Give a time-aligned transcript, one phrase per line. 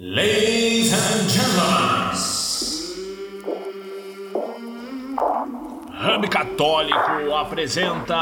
[0.00, 2.14] Ladies and gentlemen,
[5.90, 8.14] Hub Católico apresenta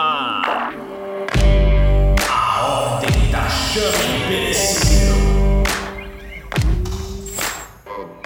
[2.30, 5.16] A Ordem da Chama Imperecível.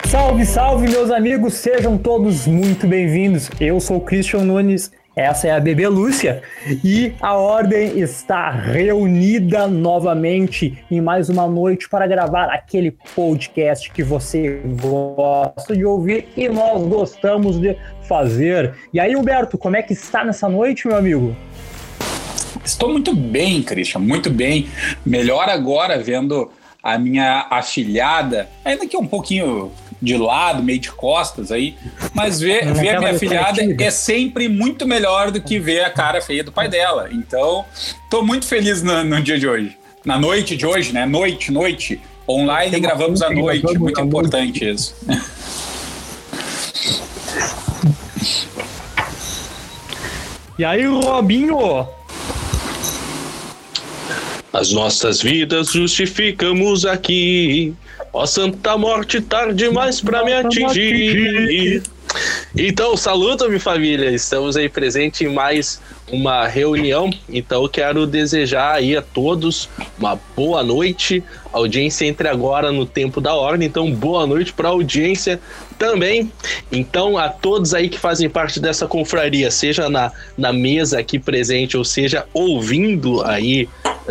[0.06, 3.50] Salve, salve, meus amigos, sejam todos muito bem-vindos.
[3.60, 6.42] Eu sou Christian Nunes essa é a Bebê Lúcia
[6.84, 14.04] e a Ordem está reunida novamente em mais uma noite para gravar aquele podcast que
[14.04, 18.74] você gosta de ouvir e nós gostamos de fazer.
[18.94, 21.36] E aí, Humberto, como é que está nessa noite, meu amigo?
[22.64, 24.68] Estou muito bem, Christian, muito bem.
[25.04, 26.50] Melhor agora vendo
[26.82, 31.76] a minha afilhada, ainda que um pouquinho de lado, meio de costas aí.
[32.14, 36.20] Mas ver, ver a minha filhada é sempre muito melhor do que ver a cara
[36.20, 37.08] feia do pai dela.
[37.12, 37.64] Então,
[38.08, 39.76] tô muito feliz no, no dia de hoje.
[40.04, 41.04] Na noite de hoje, né?
[41.04, 42.00] Noite, noite.
[42.26, 43.78] Online gravamos à noite.
[43.78, 44.94] Muito importante isso.
[50.58, 51.88] E aí, Robinho?
[54.52, 57.74] As nossas vidas justificamos aqui.
[58.12, 61.82] Ó Santa Morte, tarde demais pra me atingir.
[62.56, 69.02] Então, saluta-me família, estamos aí presente em mais uma reunião, então quero desejar aí a
[69.02, 74.68] todos uma boa noite, audiência entre agora no tempo da ordem, então boa noite para
[74.68, 75.40] a audiência
[75.78, 76.32] também.
[76.72, 81.76] Então, a todos aí que fazem parte dessa confraria, seja na, na mesa aqui presente,
[81.76, 83.68] ou seja, ouvindo aí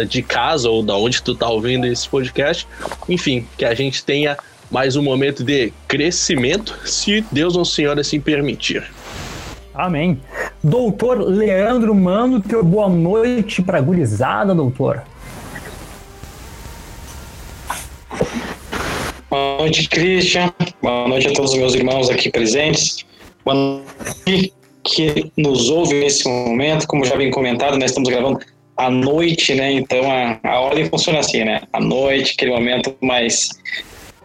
[0.08, 2.68] de casa ou da onde tu tá ouvindo esse podcast.
[3.08, 4.38] Enfim, que a gente tenha
[4.72, 8.84] mais um momento de crescimento, se Deus ou Senhor assim permitir.
[9.73, 10.20] Amém.
[10.64, 15.04] Doutor Leandro Mano, teu boa noite para gurizada, doutor.
[19.30, 20.52] Boa noite, Christian.
[20.82, 23.06] Boa noite a todos os meus irmãos aqui presentes.
[23.45, 26.88] Boa noite que nos ouve nesse momento.
[26.88, 28.39] Como já bem comentado, nós estamos gravando
[28.80, 29.73] à noite, né?
[29.73, 31.62] Então a, a ordem funciona assim, né?
[31.73, 33.50] À noite, aquele momento mais,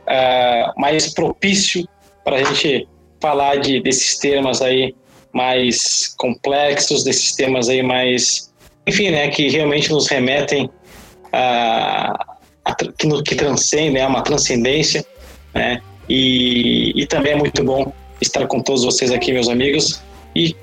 [0.06, 1.86] uh, mais propício
[2.24, 2.86] para a gente
[3.20, 4.94] falar de, desses temas aí
[5.32, 8.52] mais complexos, desses temas aí mais,
[8.86, 9.28] enfim, né?
[9.28, 10.70] Que realmente nos remetem
[11.32, 12.14] a,
[12.64, 14.06] a que, no, que transcendem, né?
[14.06, 15.04] Uma transcendência,
[15.52, 15.82] né?
[16.08, 20.00] E, e também é muito bom estar com todos vocês aqui, meus amigos,
[20.36, 20.54] e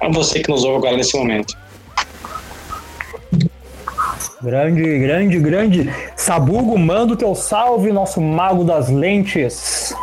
[0.00, 1.56] a você que nos ouve agora nesse momento.
[4.42, 5.92] Grande, grande, grande.
[6.16, 9.94] Sabugo, manda o teu salve, nosso mago das lentes.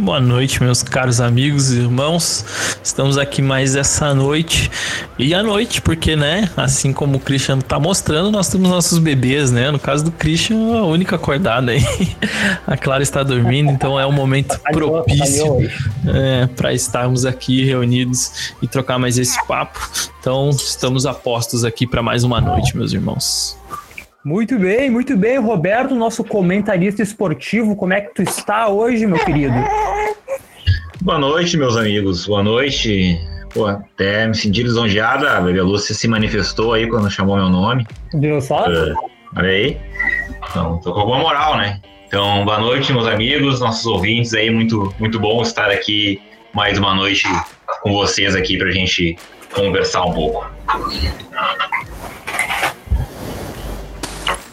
[0.00, 2.44] Boa noite, meus caros amigos e irmãos.
[2.84, 4.70] Estamos aqui mais essa noite.
[5.18, 6.48] E à noite, porque, né?
[6.56, 9.72] Assim como o Christian tá mostrando, nós temos nossos bebês, né?
[9.72, 11.82] No caso do Christian, a única acordada aí.
[12.64, 15.68] A Clara está dormindo, então é um momento propício
[16.06, 19.80] é, para estarmos aqui reunidos e trocar mais esse papo.
[20.20, 23.58] Então, estamos apostos aqui para mais uma noite, meus irmãos.
[24.24, 27.76] Muito bem, muito bem, Roberto, nosso comentarista esportivo.
[27.76, 29.54] Como é que tu está hoje, meu querido?
[31.00, 32.26] Boa noite, meus amigos.
[32.26, 33.16] Boa noite.
[33.54, 35.38] Pô, até me senti lisonjeada.
[35.38, 37.86] A Bebê Lúcia se manifestou aí quando chamou meu nome.
[38.12, 38.68] Viu só?
[38.68, 38.94] Uh,
[39.36, 39.80] olha aí.
[40.50, 41.80] Então, tô com alguma moral, né?
[42.08, 44.50] Então, boa noite, meus amigos, nossos ouvintes aí.
[44.50, 46.20] Muito, muito bom estar aqui
[46.52, 47.28] mais uma noite
[47.82, 49.16] com vocês aqui pra gente
[49.54, 50.50] conversar um pouco.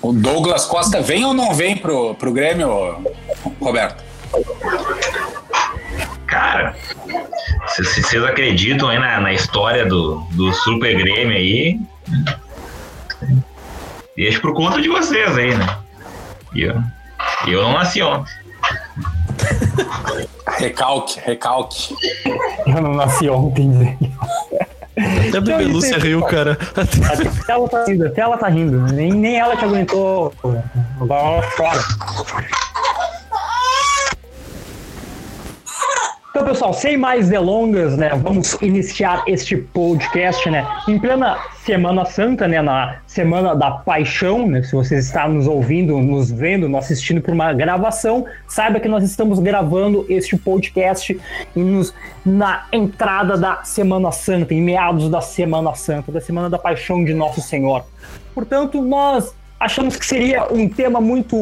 [0.06, 3.04] O Douglas Costa vem ou não vem pro, pro Grêmio,
[3.60, 4.04] Roberto?
[6.28, 6.76] Cara,
[7.66, 11.80] vocês acreditam aí na, na história do, do Super Grêmio aí,
[14.16, 15.80] deixa por conta de vocês aí, né?
[16.54, 16.76] E eu,
[17.48, 18.32] eu não nasci ontem.
[20.60, 21.96] recalque, recalque.
[22.68, 23.98] Eu não nasci ontem.
[24.98, 26.58] Até a Bebê Lúcia riu, cara.
[26.76, 28.82] Até ela tá rindo, até ela tá rindo.
[28.94, 30.34] Nem, nem ela te aguentou.
[31.02, 31.82] Agora ela chora.
[36.36, 42.46] Então, pessoal, sem mais delongas, né, vamos iniciar este podcast, né, em plena Semana Santa,
[42.46, 47.22] né, na Semana da Paixão, né, se você está nos ouvindo, nos vendo, nos assistindo
[47.22, 51.18] por uma gravação, saiba que nós estamos gravando este podcast
[51.56, 51.94] nos,
[52.26, 57.14] na entrada da Semana Santa, em meados da Semana Santa, da Semana da Paixão de
[57.14, 57.86] Nosso Senhor.
[58.34, 61.36] Portanto, nós achamos que seria um tema muito,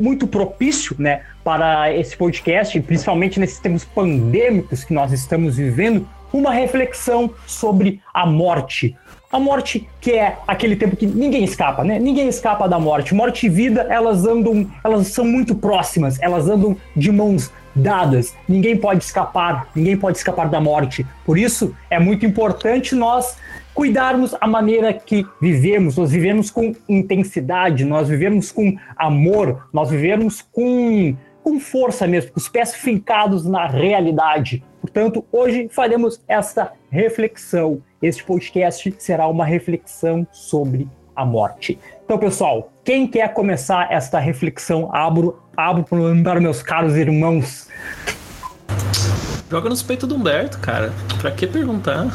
[0.00, 6.52] muito propício, né, para esse podcast, principalmente nesses tempos pandêmicos que nós estamos vivendo, uma
[6.52, 8.96] reflexão sobre a morte.
[9.32, 12.00] A morte que é aquele tempo que ninguém escapa, né?
[12.00, 13.14] Ninguém escapa da morte.
[13.14, 18.34] Morte e vida, elas andam, elas são muito próximas, elas andam de mãos dadas.
[18.48, 21.06] Ninguém pode escapar, ninguém pode escapar da morte.
[21.24, 23.36] Por isso é muito importante nós
[23.80, 30.42] cuidarmos a maneira que vivemos, nós vivemos com intensidade, nós vivemos com amor, nós vivemos
[30.52, 34.62] com com força mesmo, com os pés fincados na realidade.
[34.82, 37.80] Portanto, hoje faremos esta reflexão.
[38.02, 40.86] Este podcast será uma reflexão sobre
[41.16, 41.78] a morte.
[42.04, 45.86] Então, pessoal, quem quer começar esta reflexão, abro, abro
[46.22, 47.66] para meus caros irmãos.
[49.50, 50.92] Joga nos peitos do Humberto, cara.
[51.18, 52.08] Pra que perguntar?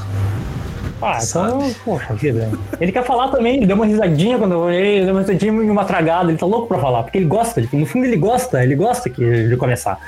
[1.02, 2.52] Ah, então, poxa vida.
[2.80, 5.70] Ele quer falar também, ele deu uma risadinha quando eu olhei, deu uma risadinha e
[5.70, 6.30] uma tragada.
[6.30, 9.56] Ele tá louco pra falar, porque ele gosta, no fundo ele gosta, ele gosta de
[9.58, 10.00] começar.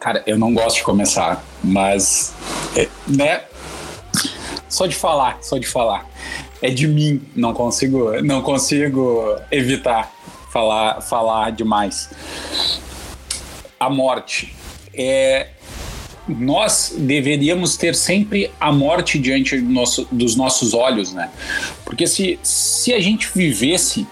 [0.00, 2.34] Cara, eu não gosto de começar, mas,
[2.76, 3.42] é, né?
[4.68, 6.06] Só de falar, só de falar.
[6.60, 10.10] É de mim, não consigo, não consigo evitar
[10.50, 12.10] falar, falar demais.
[13.78, 14.54] A morte
[14.92, 15.48] é
[16.26, 21.30] nós deveríamos ter sempre a morte diante do nosso, dos nossos olhos, né?
[21.84, 24.06] Porque se, se a gente vivesse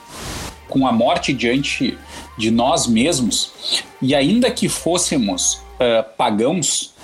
[0.68, 1.96] com a morte diante
[2.36, 3.52] de nós mesmos,
[4.00, 6.94] e ainda que fôssemos uh, pagãos,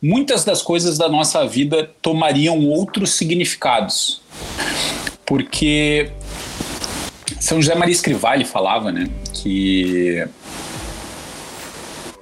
[0.00, 4.20] muitas das coisas da nossa vida tomariam outros significados.
[5.24, 6.10] Porque
[7.38, 10.26] São José Maria Escrivá falava, né, que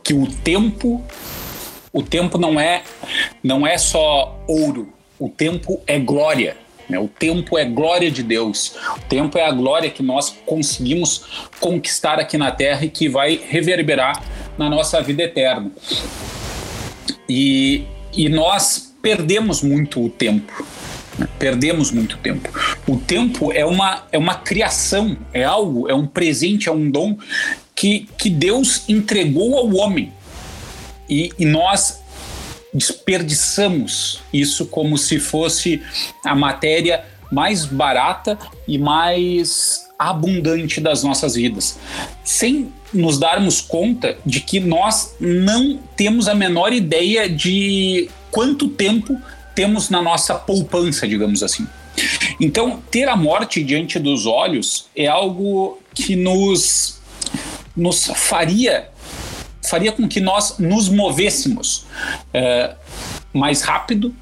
[0.09, 1.05] que o tempo
[1.93, 2.83] o tempo não é
[3.43, 6.57] não é só ouro, o tempo é glória.
[6.89, 6.99] Né?
[6.99, 8.75] O tempo é glória de Deus.
[8.97, 13.39] O tempo é a glória que nós conseguimos conquistar aqui na Terra e que vai
[13.49, 14.23] reverberar
[14.57, 15.71] na nossa vida eterna.
[17.29, 20.67] E, e nós perdemos muito o tempo.
[21.19, 21.29] Né?
[21.39, 22.49] Perdemos muito tempo.
[22.87, 27.19] O tempo é uma, é uma criação, é algo, é um presente, é um dom
[27.75, 30.13] que, que Deus entregou ao homem
[31.09, 32.03] e, e nós
[32.73, 35.83] desperdiçamos isso como se fosse
[36.25, 41.79] a matéria mais barata e mais abundante das nossas vidas,
[42.23, 49.21] sem nos darmos conta de que nós não temos a menor ideia de quanto tempo
[49.55, 51.67] temos na nossa poupança, digamos assim.
[52.41, 57.01] Então, ter a morte diante dos olhos é algo que nos,
[57.77, 58.89] nos faria
[59.69, 61.87] faria com que nós nos movêssemos
[62.33, 62.75] é,
[63.33, 64.15] mais rápido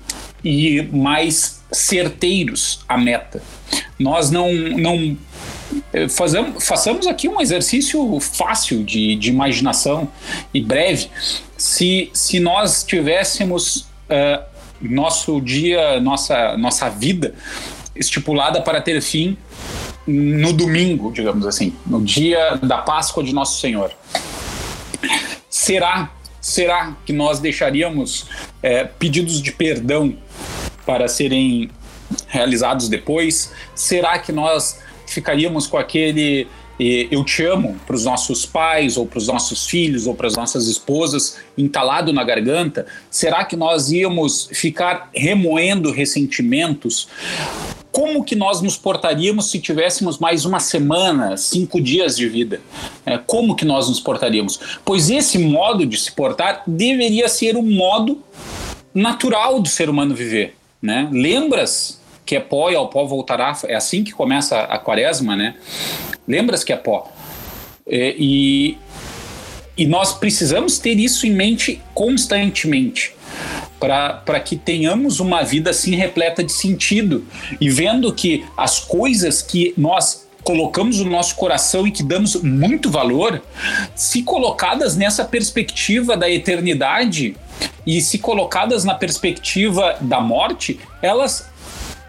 [0.44, 3.42] e mais certeiros à meta.
[3.98, 5.16] Nós não, não
[5.92, 10.08] é, fazemos, façamos aqui um exercício fácil de, de imaginação
[10.52, 11.08] e breve.
[11.56, 14.44] Se, se nós tivéssemos uh,
[14.80, 17.34] nosso dia, nossa, nossa vida
[17.94, 19.36] estipulada para ter fim
[20.06, 23.90] no domingo, digamos assim, no dia da Páscoa de Nosso Senhor.
[25.66, 28.26] Será, será que nós deixaríamos
[28.62, 30.16] é, pedidos de perdão
[30.86, 31.68] para serem
[32.28, 33.52] realizados depois?
[33.74, 34.78] Será que nós
[35.08, 36.46] ficaríamos com aquele
[36.78, 40.36] eu te amo para os nossos pais, ou para os nossos filhos, ou para as
[40.36, 42.86] nossas esposas, entalado na garganta?
[43.10, 47.08] Será que nós íamos ficar remoendo ressentimentos?
[47.96, 52.60] Como que nós nos portaríamos se tivéssemos mais uma semana, cinco dias de vida?
[53.06, 54.60] É, como que nós nos portaríamos?
[54.84, 58.22] Pois esse modo de se portar deveria ser o modo
[58.92, 60.54] natural do ser humano viver.
[60.82, 61.08] Né?
[61.10, 63.58] Lembras que é pó e ao pó voltará?
[63.64, 65.54] É assim que começa a quaresma, né?
[66.28, 67.10] Lembras que é pó.
[67.88, 68.76] É, e,
[69.74, 73.15] e nós precisamos ter isso em mente constantemente
[73.78, 77.24] para que tenhamos uma vida assim repleta de sentido
[77.60, 82.88] e vendo que as coisas que nós colocamos no nosso coração e que damos muito
[82.88, 83.42] valor,
[83.96, 87.36] se colocadas nessa perspectiva da eternidade
[87.84, 91.50] e se colocadas na perspectiva da morte, elas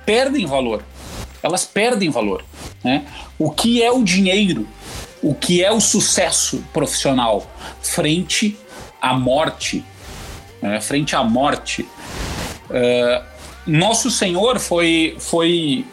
[0.06, 0.84] perdem valor.
[1.42, 2.46] Elas perdem valor.
[2.84, 3.06] Né?
[3.40, 4.68] O que é o dinheiro?
[5.22, 7.50] O que é o sucesso profissional
[7.82, 8.56] frente
[9.02, 9.84] à morte?
[10.62, 11.84] Né, frente à morte.
[12.70, 13.24] Uh,
[13.66, 15.86] nosso Senhor foi, foi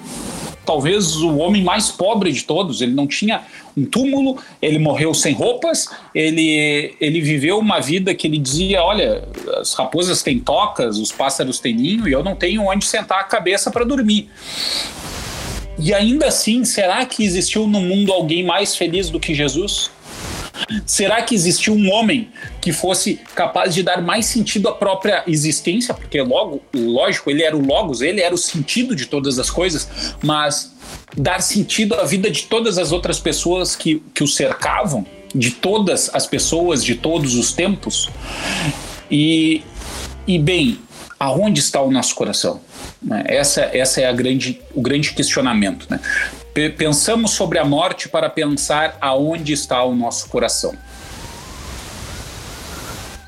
[0.64, 2.80] talvez o homem mais pobre de todos.
[2.80, 3.42] Ele não tinha
[3.76, 9.26] um túmulo, ele morreu sem roupas, ele, ele viveu uma vida que ele dizia: Olha,
[9.60, 13.24] as raposas têm tocas, os pássaros têm ninho e eu não tenho onde sentar a
[13.24, 14.30] cabeça para dormir.
[15.76, 19.90] E ainda assim, será que existiu no mundo alguém mais feliz do que Jesus?
[20.86, 22.30] Será que existiu um homem
[22.60, 25.92] que fosse capaz de dar mais sentido à própria existência?
[25.92, 30.14] Porque logo, lógico, ele era o logos, ele era o sentido de todas as coisas,
[30.22, 30.74] mas
[31.16, 36.10] dar sentido à vida de todas as outras pessoas que, que o cercavam, de todas
[36.14, 38.08] as pessoas de todos os tempos.
[39.10, 39.62] E,
[40.26, 40.78] e bem,
[41.18, 42.60] aonde está o nosso coração?
[43.02, 43.24] Né?
[43.26, 45.86] Essa, essa é a grande, o grande questionamento.
[45.90, 46.00] Né?
[46.54, 50.72] Pensamos sobre a morte para pensar aonde está o nosso coração.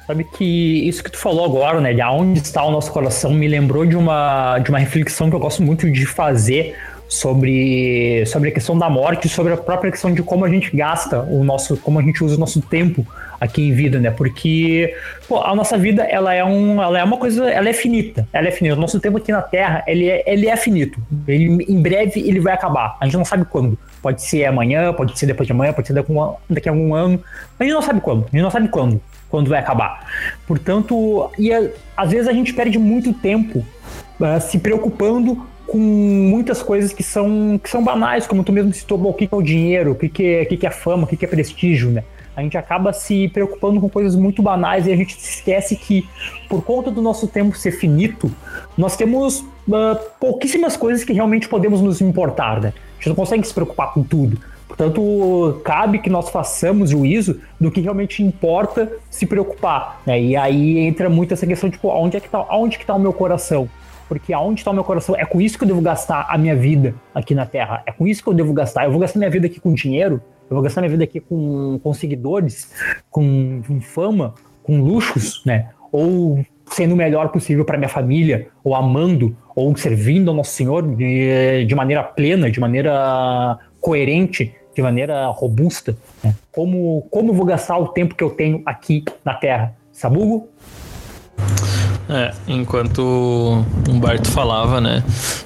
[0.07, 0.45] Sabe que
[0.89, 3.97] isso que tu falou agora, né, de aonde está o nosso coração, me lembrou de
[3.97, 6.77] uma, de uma reflexão que eu gosto muito de fazer
[7.09, 11.21] sobre, sobre a questão da morte, sobre a própria questão de como a gente gasta
[11.23, 13.05] o nosso, como a gente usa o nosso tempo
[13.41, 14.11] aqui em vida, né?
[14.11, 14.95] Porque
[15.29, 18.49] pô, a nossa vida ela é um, ela é uma coisa, ela é finita, ela
[18.49, 18.77] é finita.
[18.77, 21.01] O nosso tempo aqui na Terra ele é, ele é finito.
[21.27, 22.97] Ele, em breve ele vai acabar.
[23.01, 23.79] A gente não sabe quando.
[24.03, 26.13] Pode ser amanhã, pode ser depois de amanhã, pode ser daqui
[26.69, 27.23] a, a algum ano.
[27.59, 28.25] A gente não sabe quando.
[28.25, 30.07] A gente não sabe quando, quando vai acabar.
[30.47, 33.65] Portanto, e a, às vezes a gente perde muito tempo
[34.21, 39.05] uh, se preocupando com muitas coisas que são, que são banais, como tu mesmo citou,
[39.05, 41.29] o que é o dinheiro, o que é, o que é fama, o que é
[41.29, 42.05] prestígio, né?
[42.37, 46.07] A gente acaba se preocupando com coisas muito banais e a gente esquece que,
[46.51, 48.31] por conta do nosso tempo ser finito,
[48.77, 52.75] nós temos uh, pouquíssimas coisas que realmente podemos nos importar, né?
[52.77, 54.39] A gente não consegue se preocupar com tudo.
[54.69, 60.03] Portanto, cabe que nós façamos juízo do que realmente importa se preocupar.
[60.05, 60.21] Né?
[60.21, 62.45] E aí entra muito essa questão, tipo, onde é que tá,
[62.79, 63.69] que tá o meu coração?
[64.09, 65.17] Porque aonde está o meu coração?
[65.17, 67.83] É com isso que eu devo gastar a minha vida aqui na Terra.
[67.87, 68.85] É com isso que eu devo gastar.
[68.85, 71.79] Eu vou gastar minha vida aqui com dinheiro, eu vou gastar minha vida aqui com,
[71.83, 72.73] com seguidores,
[73.11, 75.71] com, com fama, com luxos, né?
[75.91, 80.83] Ou sendo o melhor possível para minha família, ou amando, ou servindo ao Nosso Senhor
[80.97, 85.97] de, de maneira plena, de maneira coerente, de maneira robusta.
[86.23, 86.35] Né?
[86.53, 89.75] Como, como vou gastar o tempo que eu tenho aqui na Terra?
[89.93, 90.49] Sabugo?
[92.09, 95.03] É, enquanto Humberto falava, né,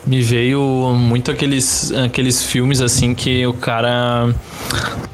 [0.07, 4.35] me veio muito aqueles, aqueles filmes assim que o cara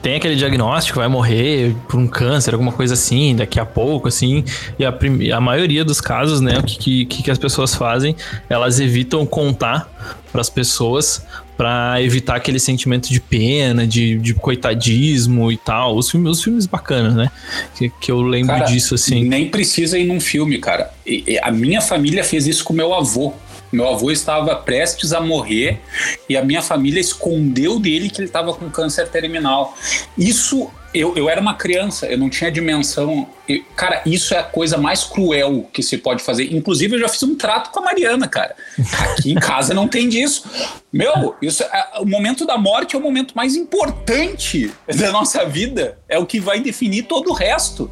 [0.03, 4.45] tem aquele diagnóstico, vai morrer por um câncer, alguma coisa assim, daqui a pouco, assim,
[4.77, 4.93] e a,
[5.37, 8.17] a maioria dos casos, né, o que, que, que as pessoas fazem,
[8.49, 9.89] elas evitam contar
[10.33, 11.25] para as pessoas
[11.57, 15.97] para evitar aquele sentimento de pena, de, de coitadismo e tal.
[15.97, 17.31] Os filmes, os filmes bacanas, né?
[17.75, 19.25] Que, que eu lembro cara, disso assim.
[19.25, 20.91] Nem precisa ir num filme, cara.
[21.07, 23.33] E, a minha família fez isso com meu avô.
[23.73, 25.81] Meu avô estava prestes a morrer
[26.29, 29.77] e a minha família escondeu dele que ele estava com câncer terminal.
[30.17, 33.29] Isso eu, eu era uma criança, eu não tinha dimensão.
[33.49, 36.53] Eu, cara, isso é a coisa mais cruel que se pode fazer.
[36.55, 38.55] Inclusive, eu já fiz um trato com a Mariana, cara.
[39.01, 40.45] Aqui em casa não tem disso.
[40.93, 45.99] Meu, isso é, o momento da morte é o momento mais importante da nossa vida.
[46.09, 47.91] É o que vai definir todo o resto.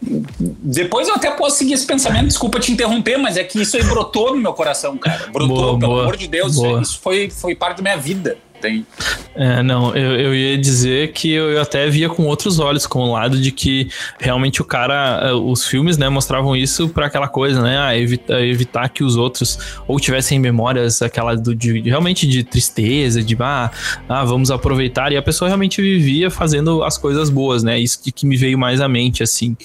[0.00, 3.84] Depois eu até posso seguir esse pensamento, desculpa te interromper, mas é que isso aí
[3.84, 5.28] brotou no meu coração, cara.
[5.32, 6.56] Brotou, boa, pelo boa, amor de Deus.
[6.56, 6.82] Boa.
[6.82, 8.86] Isso foi, foi parte da minha vida tem.
[9.34, 13.00] É, não, eu, eu ia dizer que eu, eu até via com outros olhos, com
[13.00, 13.88] o lado de que
[14.20, 18.40] realmente o cara, eh, os filmes, né, mostravam isso para aquela coisa, né, ah, evita,
[18.40, 23.70] evitar que os outros ou tivessem memórias aquela do, de, realmente de tristeza, de ah,
[24.08, 28.12] ah, vamos aproveitar, e a pessoa realmente vivia fazendo as coisas boas, né, isso de
[28.12, 29.56] que me veio mais à mente, assim.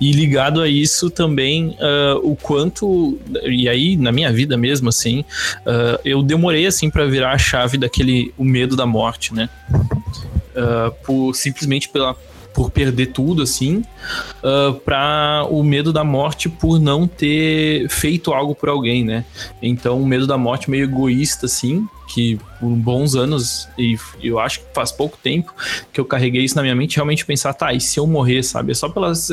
[0.00, 5.20] E ligado a isso também, uh, o quanto, e aí na minha vida mesmo, assim,
[5.20, 9.48] uh, eu demorei, assim, para virar a chave daquele medo da morte, né?
[9.70, 12.16] Uh, por simplesmente pela
[12.56, 13.84] por perder tudo assim,
[14.42, 19.26] uh, para o medo da morte por não ter feito algo por alguém, né?
[19.60, 24.60] Então, o medo da morte meio egoísta assim, que por bons anos e eu acho
[24.60, 25.52] que faz pouco tempo
[25.92, 28.72] que eu carreguei isso na minha mente, realmente pensar, tá, e se eu morrer, sabe?
[28.72, 29.30] É só pelas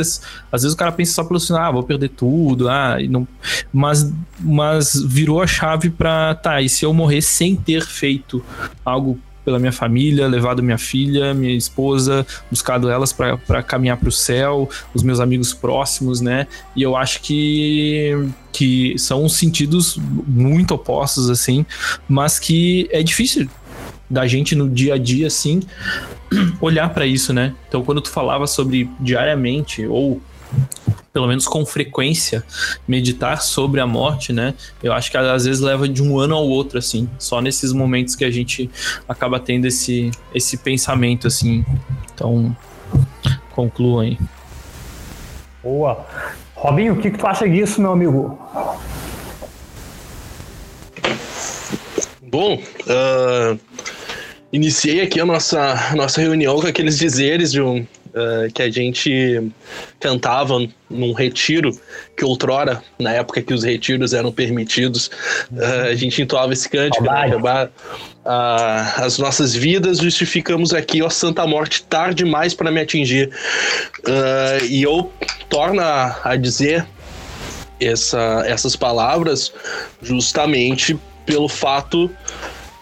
[0.51, 3.25] às vezes o cara pensa só pelo assim, ah, vou perder tudo, ah, não,
[3.71, 8.43] mas mas virou a chave para tá, e se eu morrer sem ter feito
[8.83, 14.11] algo pela minha família, levado minha filha, minha esposa, buscado elas para caminhar para o
[14.11, 16.47] céu, os meus amigos próximos, né?
[16.75, 19.97] E eu acho que que são sentidos
[20.27, 21.65] muito opostos assim,
[22.07, 23.49] mas que é difícil
[24.07, 25.61] da gente no dia a dia assim
[26.61, 27.53] olhar para isso, né?
[27.67, 30.21] Então quando tu falava sobre diariamente ou
[31.13, 32.43] pelo menos com frequência,
[32.87, 34.55] meditar sobre a morte, né?
[34.81, 37.07] Eu acho que às vezes leva de um ano ao outro, assim.
[37.19, 38.69] Só nesses momentos que a gente
[39.07, 41.63] acaba tendo esse, esse pensamento, assim.
[42.13, 42.55] Então,
[43.51, 44.17] conclua aí.
[45.61, 46.05] Boa.
[46.55, 48.39] Robinho, o que, que tu acha disso, meu amigo?
[52.21, 53.59] Bom, uh,
[54.51, 59.51] iniciei aqui a nossa, nossa reunião com aqueles dizeres de um, uh, que a gente
[59.99, 60.57] cantava
[60.89, 61.71] num retiro,
[62.15, 65.07] que outrora, na época que os retiros eram permitidos,
[65.51, 67.69] uh, a gente entoava esse cântico, né?
[68.25, 73.29] Uh, as nossas vidas justificamos aqui, ó Santa Morte, tarde demais para me atingir.
[74.07, 75.11] Uh, e eu
[75.49, 76.85] torno a, a dizer
[77.79, 79.51] essa, essas palavras
[80.01, 82.09] justamente pelo fato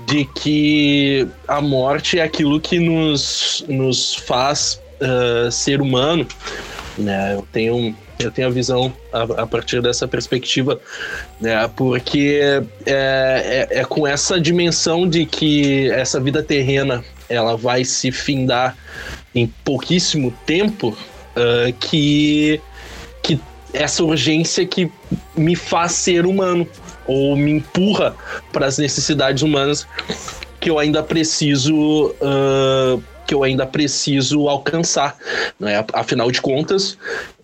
[0.05, 6.27] de que a morte é aquilo que nos, nos faz uh, ser humano.
[6.97, 7.35] Né?
[7.35, 10.79] Eu tenho eu tenho a visão a, a partir dessa perspectiva,
[11.39, 11.67] né?
[11.75, 12.39] Porque
[12.85, 18.77] é, é, é, com essa dimensão de que essa vida terrena ela vai se findar
[19.33, 22.61] em pouquíssimo tempo uh, que
[23.23, 23.39] que
[23.73, 24.91] essa urgência que
[25.35, 26.67] me faz ser humano,
[27.07, 28.15] ou me empurra
[28.51, 29.87] para as necessidades humanas
[30.59, 35.17] que eu ainda preciso uh, que eu ainda preciso alcançar.
[35.57, 35.85] Né?
[35.93, 36.97] Afinal de contas,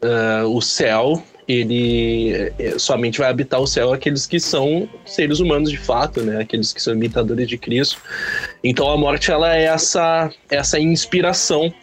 [0.04, 5.72] uh, o céu ele eh, somente vai habitar o céu aqueles que são seres humanos
[5.72, 6.42] de fato, né?
[6.42, 8.02] Aqueles que são imitadores de Cristo.
[8.62, 11.74] Então a morte ela é essa essa inspiração,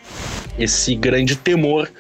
[0.59, 1.91] esse grande temor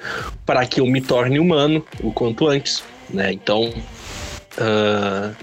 [0.44, 3.32] para que eu me torne humano o quanto antes, né?
[3.32, 3.72] Então
[4.56, 5.34] Uh,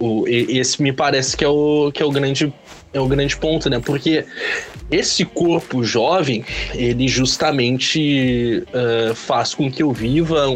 [0.00, 2.52] o, esse me parece que é o, que é o grande
[2.92, 3.78] é o grande ponto, né?
[3.78, 4.24] Porque
[4.90, 10.54] esse corpo jovem, ele justamente uh, faz com que eu viva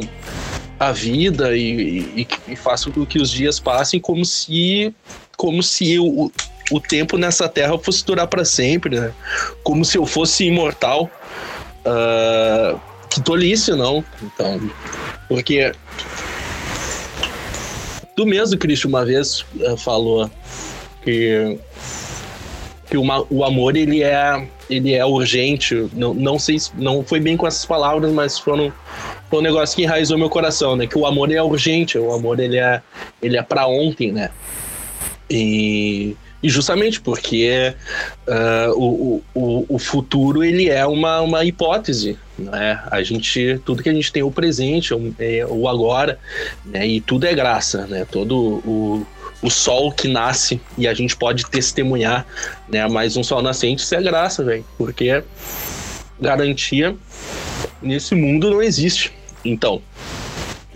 [0.78, 4.94] a vida e, e, e faça com que os dias passem como se
[5.36, 6.30] como se eu,
[6.70, 9.12] o, tempo nessa terra fosse durar para sempre, né?
[9.62, 11.10] Como se eu fosse imortal.
[11.80, 14.04] Uh, que tolice, não.
[14.22, 14.70] Então,
[15.26, 15.72] porque
[18.20, 20.30] Tu mesmo, Cristo, uma vez uh, falou
[21.02, 21.58] que,
[22.90, 25.88] que o amor ele é, ele é urgente.
[25.94, 28.72] Não, não sei não foi bem com essas palavras, mas foram,
[29.30, 30.86] foi um negócio que enraizou meu coração, né?
[30.86, 32.82] Que o amor é urgente, o amor ele é,
[33.22, 34.30] ele é para ontem, né?
[35.30, 37.74] E e justamente porque
[38.26, 42.82] uh, o, o, o futuro ele é uma, uma hipótese, né?
[42.90, 46.18] A gente, tudo que a gente tem é o presente, é o agora,
[46.64, 46.86] né?
[46.86, 48.06] E tudo é graça, né?
[48.10, 49.06] Todo o,
[49.42, 52.26] o sol que nasce e a gente pode testemunhar,
[52.68, 52.86] né?
[52.88, 55.22] Mais um sol nascente, isso é graça, velho, porque
[56.20, 56.94] garantia
[57.80, 59.12] nesse mundo não existe.
[59.44, 59.76] Então,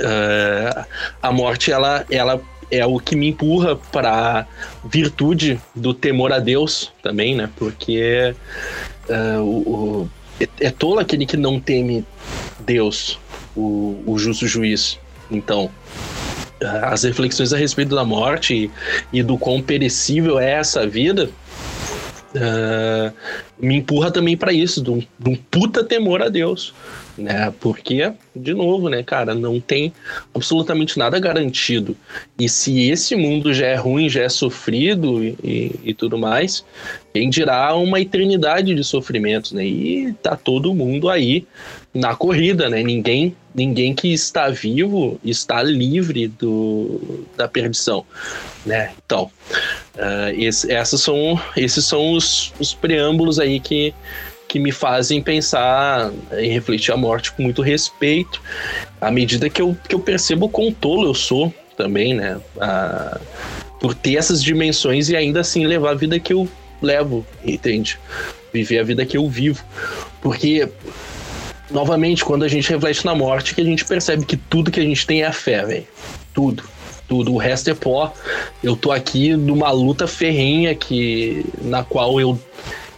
[0.00, 0.87] uh,
[1.22, 4.46] a morte ela, ela é o que me empurra para
[4.85, 7.50] virtude do temor a Deus também, né?
[7.57, 8.35] Porque
[9.09, 12.05] uh, o, o, é, é tolo aquele que não teme
[12.61, 13.18] Deus,
[13.55, 14.98] o, o justo juiz.
[15.31, 15.70] Então,
[16.83, 18.70] as reflexões a respeito da morte
[19.12, 21.31] e, do quão perecível é essa vida
[22.35, 23.12] uh,
[23.59, 26.74] me empurra também para isso, de um, de um puta temor a Deus
[27.16, 27.53] né?
[27.61, 29.92] Porque, de novo, né, cara, não tem
[30.35, 31.96] absolutamente nada garantido.
[32.38, 36.64] E se esse mundo já é ruim, já é sofrido e, e, e tudo mais,
[37.12, 39.64] quem dirá uma eternidade de sofrimentos, né?
[39.64, 41.46] E tá todo mundo aí
[41.94, 42.83] na corrida, né?
[42.83, 48.04] Ninguém, ninguém que está vivo está livre do, da perdição,
[48.66, 48.90] né?
[49.07, 49.30] Então,
[49.94, 53.94] uh, esse, essas são, esses são os, os preâmbulos aí que
[54.46, 58.40] que me fazem pensar e refletir a morte com muito respeito,
[59.00, 62.40] à medida que eu, que eu percebo quão tolo eu sou também, né?
[62.61, 63.18] A,
[63.80, 66.48] por ter essas dimensões e ainda assim levar a vida que eu
[66.80, 67.98] levo, entende?
[68.52, 69.64] Viver a vida que eu vivo.
[70.22, 70.68] Porque,
[71.70, 74.85] novamente, quando a gente reflete na morte, que a gente percebe que tudo que a
[74.85, 75.87] gente tem é a fé, velho.
[76.33, 76.64] Tudo
[77.07, 78.12] tudo, o resto é pó.
[78.62, 82.38] Eu tô aqui numa luta ferrenha que na qual eu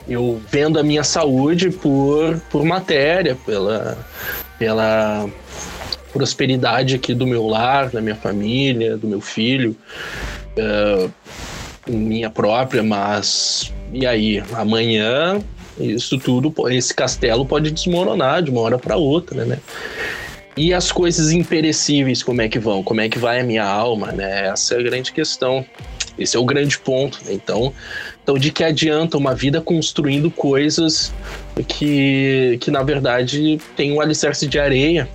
[0.08, 3.98] eu vendo a minha saúde por, por matéria, pela,
[4.56, 5.28] pela
[6.12, 9.76] prosperidade aqui do meu lar, da minha família, do meu filho,
[10.56, 11.10] uh,
[11.88, 14.42] minha própria, mas e aí?
[14.52, 15.40] Amanhã
[15.78, 19.58] isso tudo, esse castelo pode desmoronar de uma hora para outra, né?
[20.56, 22.82] E as coisas imperecíveis, como é que vão?
[22.82, 24.46] Como é que vai a minha alma, né?
[24.48, 25.64] Essa é a grande questão.
[26.18, 27.20] Esse é o grande ponto.
[27.28, 27.74] Então,
[28.22, 31.12] então, de que adianta uma vida construindo coisas
[31.68, 35.08] que, que na verdade, tem um alicerce de areia?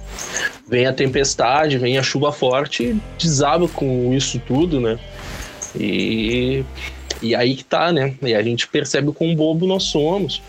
[0.68, 5.00] Vem a tempestade, vem a chuva forte desaba com isso tudo, né?
[5.76, 6.64] E,
[7.22, 8.16] e aí que tá, né?
[8.22, 10.42] E a gente percebe o quão bobo nós somos.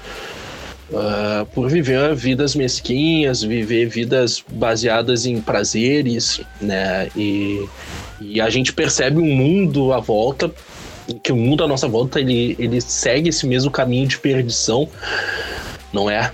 [0.90, 7.08] Uh, por viver vidas mesquinhas, viver vidas baseadas em prazeres, né?
[7.16, 7.66] E,
[8.20, 10.50] e a gente percebe um mundo à volta
[11.22, 14.88] que o mundo à nossa volta ele, ele segue esse mesmo caminho de perdição
[15.92, 16.32] não é?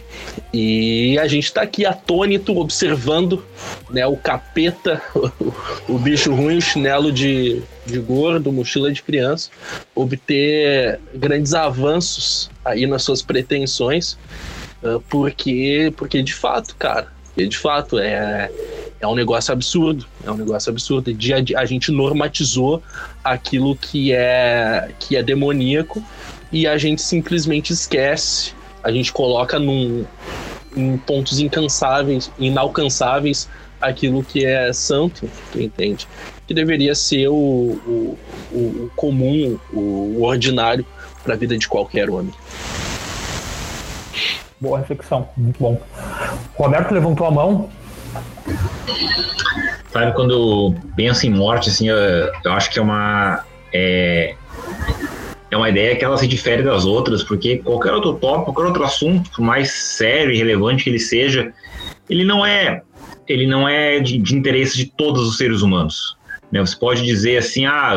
[0.53, 3.44] E a gente está aqui atônito, observando
[3.90, 5.53] né, o capeta, o,
[5.94, 9.51] o bicho ruim, o chinelo de, de gordo, mochila de criança,
[9.94, 14.16] obter grandes avanços aí nas suas pretensões,
[14.83, 18.51] uh, porque, porque de fato, cara, de fato é,
[19.01, 21.12] é um negócio absurdo, é um negócio absurdo.
[21.12, 22.83] De, a, a gente normatizou
[23.23, 26.03] aquilo que é, que é demoníaco
[26.51, 28.58] e a gente simplesmente esquece
[28.88, 30.07] a gente coloca num,
[30.74, 33.48] em pontos incansáveis, inalcançáveis
[33.79, 36.09] aquilo que é santo, tu entende?
[36.46, 38.18] Que deveria ser o, o,
[38.51, 40.87] o comum, o ordinário
[41.22, 42.33] para a vida de qualquer homem.
[44.59, 45.81] Boa reflexão, muito bom.
[46.57, 47.68] Roberto levantou a mão.
[49.92, 53.44] Sabe, quando eu penso em morte, assim, eu, eu acho que é uma.
[53.72, 54.35] É,
[55.50, 58.84] é uma ideia que ela se difere das outras, porque qualquer outro tópico, qualquer outro
[58.84, 61.52] assunto, por mais sério e relevante que ele seja,
[62.08, 62.82] ele não é
[63.26, 66.16] ele não é de, de interesse de todos os seres humanos.
[66.50, 66.61] Né?
[66.61, 67.92] Você pode dizer assim, ah,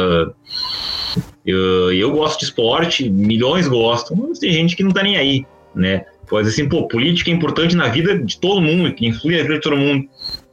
[1.45, 5.45] eu, eu gosto de esporte, milhões gostam, mas tem gente que não tá nem aí,
[5.73, 6.05] né?
[6.29, 9.43] Pode dizer assim, pô, política é importante na vida de todo mundo, que influi na
[9.43, 10.05] vida de todo mundo.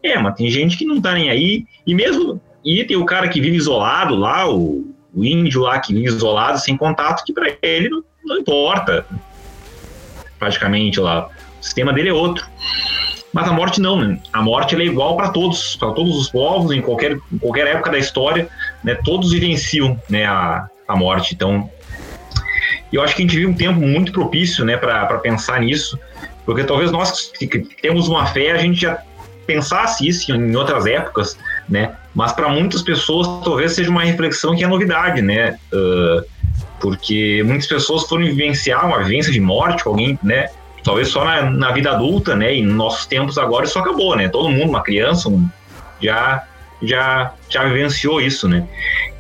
[0.03, 3.29] É, mas tem gente que não tá nem aí, e mesmo, e tem o cara
[3.29, 4.85] que vive isolado lá, o
[5.15, 9.07] o índio lá que vive isolado, sem contato, que para ele não, não, importa.
[10.39, 11.29] Praticamente lá.
[11.61, 12.47] O sistema dele é outro.
[13.33, 14.21] Mas a morte não, né?
[14.33, 17.91] A morte é igual para todos, para todos os povos, em qualquer, em qualquer época
[17.91, 18.49] da história,
[18.83, 18.95] né?
[19.05, 21.35] Todos vivenciam né, a, a morte.
[21.35, 21.71] Então,
[22.93, 25.99] eu acho que a gente vive um tempo muito propício né, para pensar nisso,
[26.45, 27.47] porque talvez nós que
[27.83, 29.03] temos uma fé, a gente já
[29.47, 31.95] pensasse isso em outras épocas, né?
[32.15, 35.59] Mas para muitas pessoas talvez seja uma reflexão que é novidade, né?
[35.73, 36.25] Uh,
[36.81, 40.49] porque muitas pessoas foram vivenciar uma vivência de morte com alguém, né?
[40.83, 42.57] Talvez só na, na, vida adulta, né?
[42.57, 44.29] E nos nossos tempos agora isso acabou, né?
[44.29, 45.49] Todo mundo, uma criança, um,
[46.01, 46.45] já
[46.81, 48.67] já já vivenciou isso, né?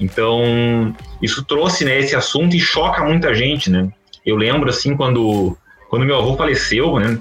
[0.00, 3.88] Então isso trouxe né, esse assunto e choca muita gente, né?
[4.24, 5.56] Eu lembro assim quando
[5.90, 7.18] quando meu avô faleceu, né?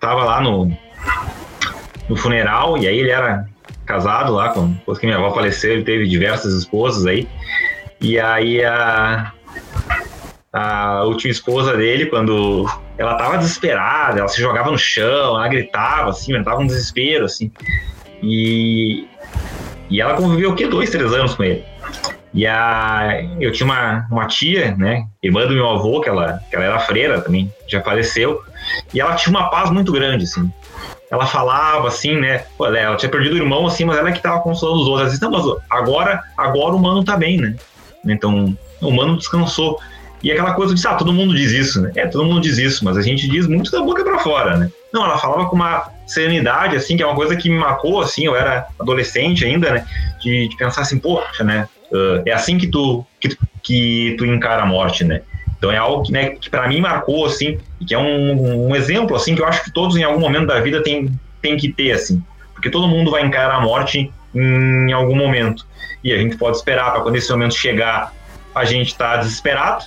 [0.00, 0.72] Tava lá no
[2.08, 3.46] no funeral, e aí ele era
[3.84, 7.28] casado lá, depois que minha avó faleceu, ele teve diversas esposas aí,
[8.00, 9.32] e aí a,
[10.52, 12.68] a última esposa dele, quando
[12.98, 17.24] ela tava desesperada, ela se jogava no chão, ela gritava, assim, ela tava um desespero,
[17.24, 17.50] assim,
[18.22, 19.06] e,
[19.90, 20.66] e ela conviveu o quê?
[20.66, 21.64] Dois, três anos com ele.
[22.32, 26.56] E a, eu tinha uma, uma tia, né, irmã do meu avô, que ela, que
[26.56, 28.42] ela era freira também, já faleceu,
[28.92, 30.50] e ela tinha uma paz muito grande, assim
[31.14, 32.44] ela falava assim, né?
[32.60, 35.02] Ela tinha perdido o irmão, assim, mas ela é que tava consolando os outros.
[35.02, 37.54] Ela disse, não, mas agora, agora o mano tá bem, né?
[38.04, 39.78] Então, o mano descansou.
[40.22, 41.92] E aquela coisa de, ah, todo mundo diz isso, né?
[41.94, 44.70] É, todo mundo diz isso, mas a gente diz muito da boca para fora, né?
[44.92, 48.24] Não, ela falava com uma serenidade, assim, que é uma coisa que me marcou, assim,
[48.24, 49.86] eu era adolescente ainda, né?
[50.20, 51.68] De, de pensar assim, poxa, né?
[51.92, 55.22] Uh, é assim que tu, que, que tu encara a morte, né?
[55.64, 58.76] Então é algo que, né, que para mim marcou, assim, e que é um, um,
[58.76, 61.72] exemplo, assim, que eu acho que todos em algum momento da vida tem, tem que
[61.72, 62.22] ter, assim.
[62.52, 65.66] Porque todo mundo vai encarar a morte em algum momento.
[66.02, 68.12] E a gente pode esperar para quando esse momento chegar,
[68.54, 69.86] a gente está desesperado,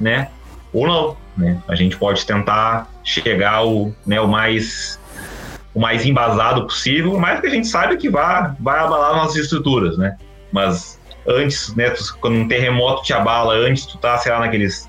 [0.00, 0.28] né?
[0.72, 1.60] Ou não, né?
[1.66, 5.00] A gente pode tentar chegar o, né, o mais
[5.74, 9.98] o mais embasado possível, mas que a gente sabe que vai, vai abalar nossas estruturas,
[9.98, 10.16] né?
[10.52, 14.88] Mas antes, né, tu, quando um terremoto te abala, antes tu tá, sei lá, naqueles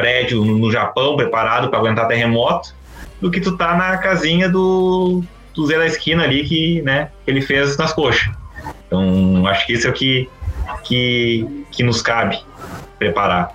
[0.00, 2.74] prédio no Japão preparado para aguentar terremoto
[3.20, 5.22] do que tu tá na casinha do,
[5.54, 8.32] do Zé da esquina ali que, né, ele fez nas coxas.
[8.86, 10.28] Então, acho que isso é o que,
[10.84, 12.42] que, que nos cabe
[12.98, 13.54] preparar.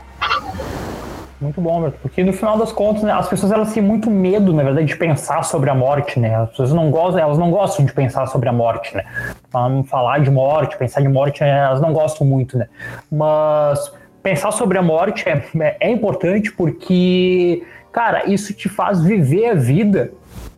[1.42, 4.54] Muito bom, Alberto, porque no final das contas, né, as pessoas elas têm muito medo,
[4.54, 6.34] na verdade, de pensar sobre a morte, né?
[6.34, 9.04] As pessoas não gostam, elas não gostam de pensar sobre a morte, né?
[9.88, 12.68] Falar de morte, pensar de morte, elas não gostam muito, né?
[13.12, 13.92] Mas
[14.26, 20.14] pensar sobre a morte é, é importante porque, cara, isso te faz viver a vida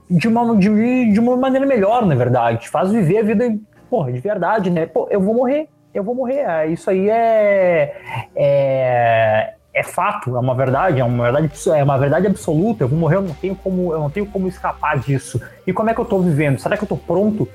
[0.10, 2.60] de uma, de, de uma maneira melhor, na verdade.
[2.60, 3.58] Te faz viver a vida,
[3.90, 4.86] porra, de verdade, né?
[4.86, 6.46] Pô, eu vou morrer, eu vou morrer.
[6.48, 7.94] É, isso aí é,
[8.34, 12.86] é, é fato, é uma verdade, é uma verdade, é uma verdade absoluta.
[12.86, 15.42] Eu vou morrer, eu não tenho como, eu não tenho como escapar disso.
[15.68, 16.58] E como é que eu tô vivendo?
[16.58, 17.50] Será que eu tô pronto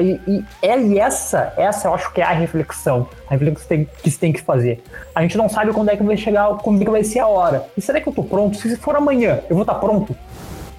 [0.00, 3.88] e, e, e, essa, essa eu acho que é a reflexão, a reflexão que, tem,
[4.02, 4.82] que se tem que fazer.
[5.14, 7.26] A gente não sabe quando é que vai chegar, quando é que vai ser a
[7.26, 7.66] hora.
[7.76, 8.56] E será que eu tô pronto?
[8.56, 10.14] Se for amanhã, eu vou estar tá pronto?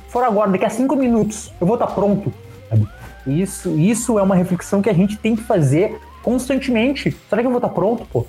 [0.06, 2.34] Se for agora, daqui a cinco minutos, eu vou estar tá pronto?
[3.26, 7.16] Isso, isso é uma reflexão que a gente tem que fazer constantemente.
[7.30, 8.26] Será que eu vou estar tá pronto, pô?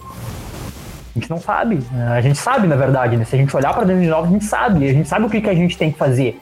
[1.14, 1.80] A gente não sabe.
[2.14, 3.24] A gente sabe, na verdade, né?
[3.24, 4.88] Se a gente olhar para dentro de nós, a gente sabe.
[4.88, 6.40] A gente sabe o que, que a gente tem que fazer.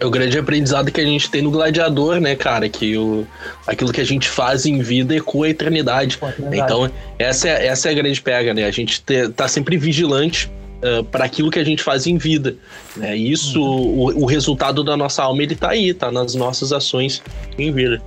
[0.00, 2.66] É o grande aprendizado que a gente tem no Gladiador, né, cara?
[2.70, 3.26] Que o,
[3.66, 6.18] aquilo que a gente faz em vida ecoa a eternidade.
[6.52, 8.64] Então, essa é, essa é a grande pega, né?
[8.64, 10.50] A gente te, tá sempre vigilante
[10.82, 12.56] uh, para aquilo que a gente faz em vida.
[12.96, 13.14] Né?
[13.14, 17.22] Isso, o, o resultado da nossa alma, ele tá aí, tá nas nossas ações
[17.58, 18.02] em vida.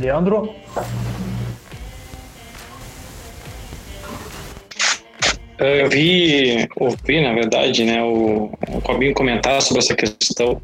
[0.00, 0.52] Leandro?
[5.58, 10.62] Eu vi, ouvi, na verdade, né, o, o Cobinho comentar sobre essa questão,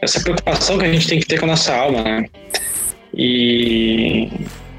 [0.00, 2.24] essa preocupação que a gente tem que ter com a nossa alma, né?
[3.14, 4.28] E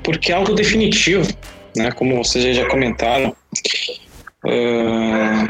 [0.03, 1.27] porque é algo definitivo,
[1.75, 1.91] né?
[1.91, 3.35] Como vocês já comentaram,
[4.45, 5.49] uh,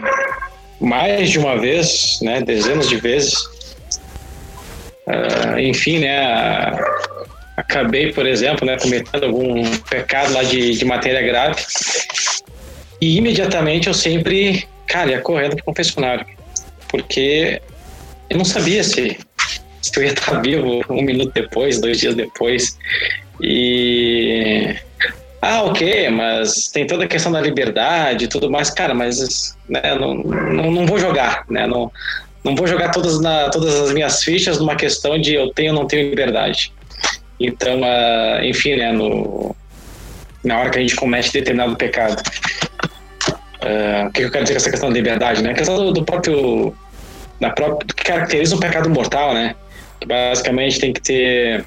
[0.80, 2.42] mais de uma vez, né?
[2.42, 3.34] Dezenas de vezes,
[5.08, 6.72] uh, enfim, né?
[7.56, 11.62] Acabei, por exemplo, né, cometendo algum pecado lá de, de matéria grave
[13.02, 16.26] e imediatamente eu sempre, cara, ia correndo pro confessionário.
[16.90, 17.62] Porque
[18.30, 19.18] eu não sabia se,
[19.82, 22.78] se eu ia estar vivo um minuto depois, dois dias depois.
[23.42, 24.76] E.
[25.42, 28.70] Ah, ok, mas tem toda a questão da liberdade e tudo mais.
[28.70, 31.66] Cara, mas né, não, não, não vou jogar, né?
[31.66, 31.92] Não,
[32.44, 35.80] não vou jogar todas, na, todas as minhas fichas numa questão de eu tenho ou
[35.80, 36.74] não tenho liberdade.
[37.40, 39.56] Então, uh, enfim, né, no,
[40.44, 42.22] na hora que a gente comete determinado pecado,
[43.60, 45.52] Uh, o que eu quero dizer com essa questão da liberdade, né?
[45.52, 46.74] A questão do, do próprio.
[47.42, 49.56] Da própria, que caracteriza um pecado mortal, né?
[50.00, 51.66] Que basicamente tem que ter.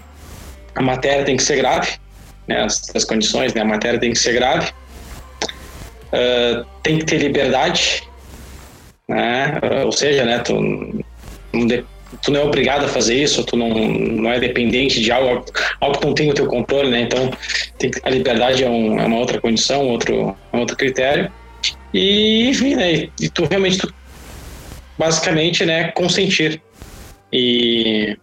[0.75, 1.93] A matéria tem que ser grave,
[2.49, 2.65] né?
[2.65, 3.61] As, as condições, né?
[3.61, 4.71] A matéria tem que ser grave.
[6.13, 8.03] Uh, tem que ter liberdade,
[9.09, 9.59] né?
[9.63, 10.39] Uh, ou seja, né?
[10.41, 10.55] Tu
[11.53, 11.85] não, de,
[12.21, 15.45] tu não é obrigado a fazer isso, tu não, não é dependente de algo,
[15.81, 17.03] algo que não tem o teu controle, né?
[17.03, 17.31] Então,
[17.79, 21.33] tem, a liberdade é, um, é uma outra condição, outro, outro critério.
[21.95, 23.09] E, enfim, né?
[23.21, 23.93] E tu realmente, tu,
[24.99, 26.61] basicamente, né, consentir.
[27.33, 28.17] E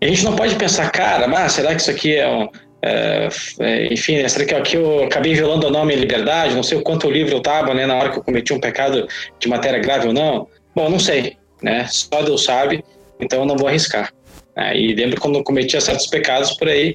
[0.00, 2.48] a gente não pode pensar, cara, mas será que isso aqui é um.
[2.82, 3.28] É,
[3.60, 6.54] é, enfim, né, será que aqui eu acabei violando ou não a minha liberdade?
[6.54, 9.08] Não sei o quanto livre eu estava né, na hora que eu cometi um pecado
[9.38, 10.46] de matéria grave ou não.
[10.74, 11.86] Bom, não sei, né?
[11.88, 12.84] Só Deus sabe,
[13.18, 14.12] então eu não vou arriscar.
[14.54, 16.94] É, e lembro quando eu cometia certos pecados por aí,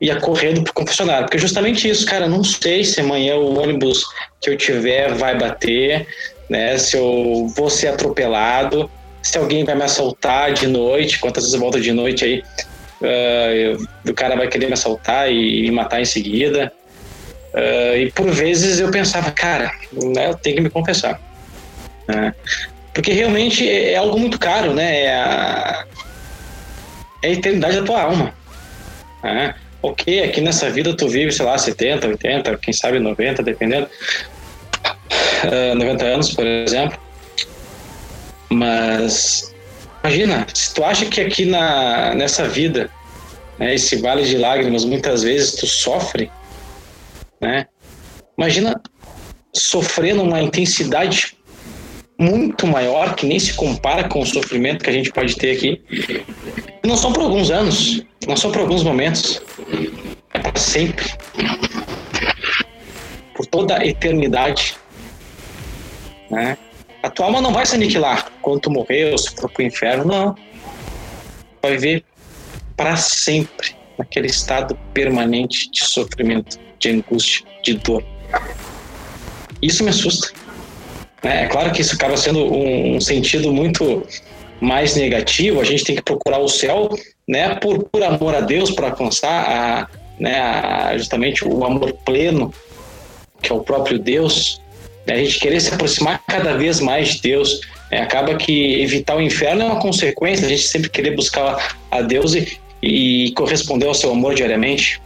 [0.00, 1.24] ia correndo pro confessionário.
[1.24, 4.04] Porque justamente isso, cara, não sei se amanhã o ônibus
[4.40, 6.06] que eu tiver vai bater,
[6.50, 6.76] né?
[6.76, 8.90] Se eu vou ser atropelado,
[9.22, 12.42] se alguém vai me assaltar de noite, quantas vezes eu volto de noite aí,
[13.00, 16.72] uh, o cara vai querer me assaltar e me matar em seguida.
[17.52, 21.20] Uh, e por vezes eu pensava, cara, né, eu tenho que me confessar.
[22.08, 22.34] Né?
[22.94, 25.04] Porque realmente é algo muito caro, né?
[25.04, 25.84] É a,
[27.22, 28.34] é a eternidade da tua alma.
[29.22, 29.54] Né?
[29.82, 33.86] ok, aqui nessa vida tu vive, sei lá, 70, 80, quem sabe 90, dependendo.
[35.44, 36.98] Uh, ah, 90 anos, por exemplo.
[38.50, 39.54] Mas
[40.02, 42.90] imagina, se tu acha que aqui na, nessa vida,
[43.58, 46.30] né, esse vale de lágrimas, muitas vezes tu sofre,
[47.40, 47.66] né?
[48.36, 48.80] Imagina
[49.54, 51.36] sofrer numa intensidade
[52.18, 55.82] muito maior, que nem se compara com o sofrimento que a gente pode ter aqui.
[56.84, 59.40] Não são por alguns anos, não são por alguns momentos,
[60.34, 61.06] é para sempre.
[63.34, 64.76] Por toda a eternidade.
[66.30, 66.58] Né?
[67.02, 70.04] A tua alma não vai se aniquilar quando tu morrer ou se for pro inferno,
[70.04, 70.34] não.
[71.62, 72.04] Vai viver
[72.76, 78.04] para sempre naquele estado permanente de sofrimento, de angústia, de dor.
[79.62, 80.30] Isso me assusta.
[81.22, 84.06] É, é claro que isso acaba sendo um, um sentido muito
[84.60, 85.60] mais negativo.
[85.60, 86.88] A gente tem que procurar o céu,
[87.26, 92.52] né, por, por amor a Deus, para alcançar a, né, a, justamente o amor pleno,
[93.42, 94.59] que é o próprio Deus.
[95.08, 97.60] A gente querer se aproximar cada vez mais de Deus.
[97.90, 100.46] Né, acaba que evitar o inferno é uma consequência.
[100.46, 105.00] A gente sempre querer buscar a Deus e, e corresponder ao seu amor diariamente.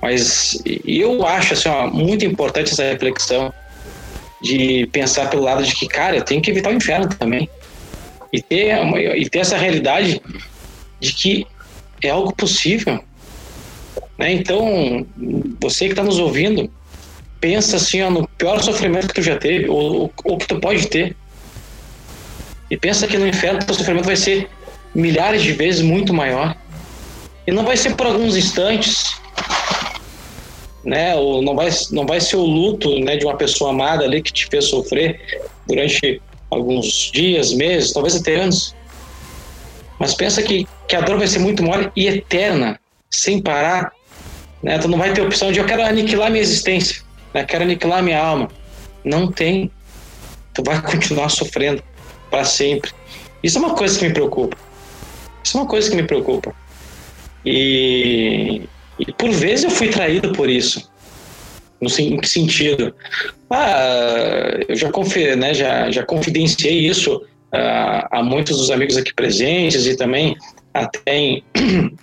[0.00, 3.52] Mas eu acho assim, ó, muito importante essa reflexão
[4.42, 7.48] de pensar pelo lado de que, cara, eu tenho que evitar o inferno também.
[8.32, 8.74] E ter,
[9.16, 10.20] e ter essa realidade
[10.98, 11.46] de que
[12.02, 13.02] é algo possível.
[14.18, 14.32] Né?
[14.32, 15.06] Então,
[15.60, 16.70] você que está nos ouvindo,
[17.42, 20.86] pensa assim ó, no pior sofrimento que tu já teve, ou, ou que tu pode
[20.86, 21.16] ter.
[22.70, 24.48] E pensa que no inferno o sofrimento vai ser
[24.94, 26.56] milhares de vezes muito maior.
[27.44, 29.20] E não vai ser por alguns instantes,
[30.84, 31.16] né?
[31.16, 34.32] Ou não vai, não vai ser o luto né, de uma pessoa amada ali que
[34.32, 35.20] te fez sofrer
[35.66, 38.74] durante alguns dias, meses, talvez até anos.
[39.98, 42.78] Mas pensa que, que a dor vai ser muito maior e eterna,
[43.10, 43.92] sem parar.
[44.62, 44.78] Né?
[44.78, 47.01] Tu não vai ter opção de eu quero aniquilar minha existência,
[47.32, 47.44] né?
[47.44, 48.48] quero aniquilar minha alma.
[49.04, 49.70] Não tem.
[50.54, 51.82] Tu vai continuar sofrendo
[52.30, 52.90] para sempre.
[53.42, 54.56] Isso é uma coisa que me preocupa.
[55.42, 56.54] Isso é uma coisa que me preocupa.
[57.44, 58.62] E,
[58.98, 60.90] e por vezes eu fui traído por isso.
[61.80, 62.94] No em que sentido?
[63.50, 64.88] Ah, eu já,
[65.36, 70.36] né, já, já confidenciei isso uh, a muitos dos amigos aqui presentes e também
[70.72, 71.44] até em,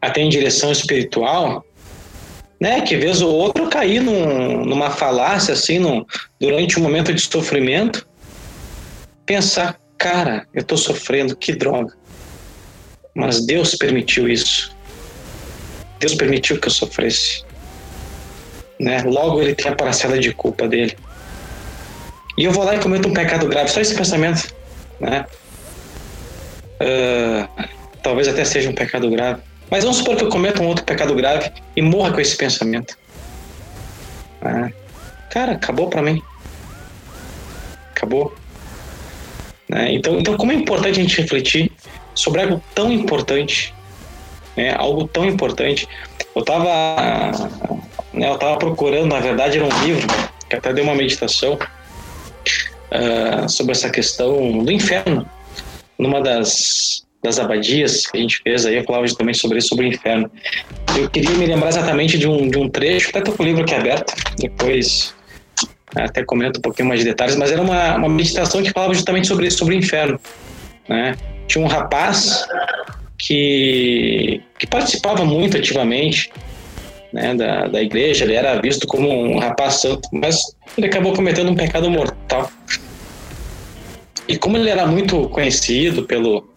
[0.00, 1.64] até em direção espiritual,
[2.60, 2.80] né?
[2.80, 6.04] Que vez ou outra eu caí num, numa falácia, assim, num,
[6.40, 8.06] durante um momento de sofrimento,
[9.24, 11.94] pensar, cara, eu tô sofrendo, que droga.
[13.14, 14.74] Mas Deus permitiu isso.
[15.98, 17.44] Deus permitiu que eu sofresse.
[18.78, 19.02] Né?
[19.02, 20.96] Logo ele tem a parcela de culpa dele.
[22.36, 23.68] E eu vou lá e cometo um pecado grave.
[23.68, 24.54] Só esse pensamento,
[25.00, 25.26] né?
[26.80, 27.68] Uh,
[28.00, 29.42] talvez até seja um pecado grave.
[29.70, 32.96] Mas vamos supor que eu cometa um outro pecado grave e morra com esse pensamento.
[34.40, 34.70] Ah,
[35.30, 36.22] cara, acabou para mim.
[37.90, 38.34] Acabou.
[39.68, 39.92] Né?
[39.92, 41.70] Então, então, como é importante a gente refletir
[42.14, 43.74] sobre algo tão importante,
[44.56, 44.74] né?
[44.74, 45.86] algo tão importante.
[46.34, 47.32] Eu estava
[48.12, 50.06] né, eu tava procurando, na verdade, era um livro
[50.48, 51.58] que até deu uma meditação
[52.90, 55.28] uh, sobre essa questão do inferno,
[55.98, 59.86] numa das das abadias que a gente fez aí, eu falava justamente sobre isso, sobre
[59.86, 60.30] o inferno.
[60.96, 63.62] Eu queria me lembrar exatamente de um, de um trecho, até estou com o livro
[63.62, 65.14] aqui aberto, depois
[65.96, 69.26] até comento um pouquinho mais de detalhes, mas era uma, uma meditação que falava justamente
[69.26, 70.20] sobre sobre o inferno.
[70.88, 71.16] Né?
[71.46, 72.46] Tinha um rapaz
[73.18, 76.30] que, que participava muito ativamente
[77.12, 81.50] né, da, da igreja, ele era visto como um rapaz santo, mas ele acabou cometendo
[81.50, 82.50] um pecado mortal.
[84.28, 86.48] E como ele era muito conhecido pelo,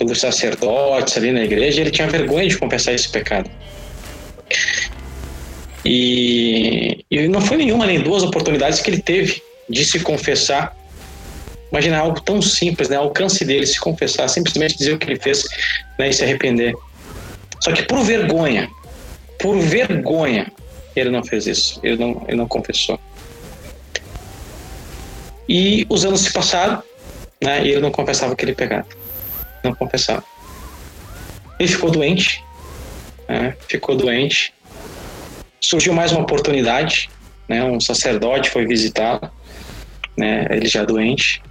[0.00, 3.50] pelos sacerdotes ali na igreja, ele tinha vergonha de confessar esse pecado.
[5.84, 10.74] E, e não foi nenhuma nem duas oportunidades que ele teve de se confessar.
[11.70, 12.96] Imagina algo tão simples, né?
[12.96, 15.44] alcance dele se confessar, simplesmente dizer o que ele fez
[15.98, 16.08] né?
[16.08, 16.74] e se arrepender.
[17.60, 18.70] Só que por vergonha,
[19.38, 20.50] por vergonha,
[20.96, 22.98] ele não fez isso, ele não, ele não confessou.
[25.46, 26.82] E os anos se passaram,
[27.42, 27.66] né?
[27.66, 28.99] e ele não confessava aquele pecado
[29.62, 30.24] não confessava.
[31.58, 32.42] Ele ficou doente,
[33.28, 33.54] né?
[33.68, 34.52] ficou doente.
[35.60, 37.10] Surgiu mais uma oportunidade,
[37.48, 37.62] né?
[37.64, 39.30] um sacerdote foi visitá-lo,
[40.16, 40.46] né?
[40.50, 41.42] ele já doente.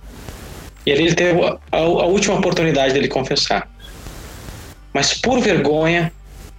[0.86, 3.70] E ele teve a, a, última oportunidade dele confessar.
[4.94, 6.12] Mas por vergonha,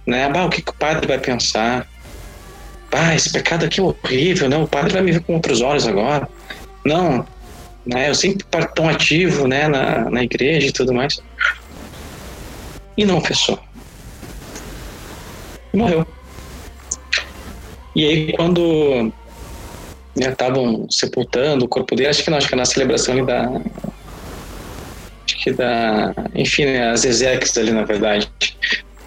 [0.05, 0.29] né?
[0.29, 1.87] Bah, o que, que o padre vai pensar?
[2.89, 4.57] Bah, esse pecado aqui é horrível, né?
[4.57, 6.29] O padre vai me ver com outros olhos agora.
[6.85, 7.25] Não,
[7.85, 8.09] né?
[8.09, 11.21] Eu sempre tão ativo, né, na, na igreja e tudo mais.
[12.97, 13.59] E não fechou.
[15.73, 16.05] E morreu.
[17.95, 19.11] E aí quando
[20.15, 23.61] estavam né, sepultando o corpo dele, acho que não, acho que na celebração da
[25.25, 28.29] acho que da, enfim, né, as exequias ali na verdade,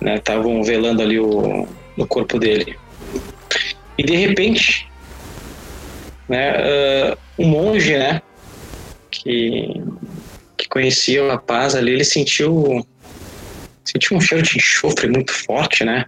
[0.01, 1.67] né, estavam velando ali o,
[1.97, 2.77] o corpo dele.
[3.97, 4.89] E de repente,
[6.29, 8.21] né, uh, um monge, né,
[9.11, 9.83] que,
[10.57, 12.85] que conhecia o rapaz ali, ele sentiu,
[13.85, 16.07] sentiu um cheiro de enxofre muito forte, né?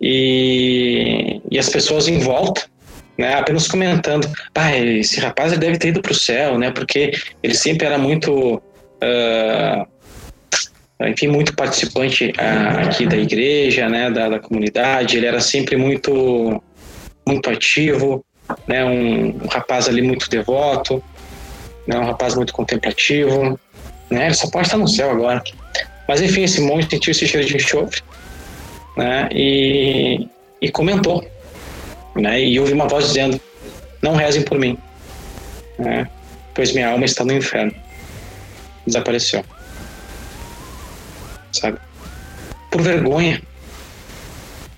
[0.00, 2.62] E, e as pessoas em volta,
[3.16, 6.70] né, apenas comentando, ah, esse rapaz deve ter ido para o céu, né?
[6.70, 9.86] Porque ele sempre era muito, uh,
[11.06, 15.16] enfim, muito participante uh, aqui da igreja, né, da, da comunidade.
[15.16, 16.62] Ele era sempre muito,
[17.26, 18.24] muito ativo,
[18.66, 18.84] né?
[18.84, 21.02] Um, um rapaz ali muito devoto
[21.86, 23.58] né, um rapaz muito contemplativo,
[24.10, 25.42] né, ele só pode estar no céu agora.
[26.06, 28.02] Mas enfim, esse monge sentiu esse cheiro de enxofre,
[28.96, 30.28] né, e,
[30.60, 31.26] e comentou,
[32.14, 33.40] né, e ouvi uma voz dizendo,
[34.02, 34.76] não rezem por mim,
[35.78, 36.08] né,
[36.54, 37.74] pois minha alma está no inferno.
[38.86, 39.44] Desapareceu.
[41.52, 41.78] Sabe?
[42.70, 43.40] Por vergonha,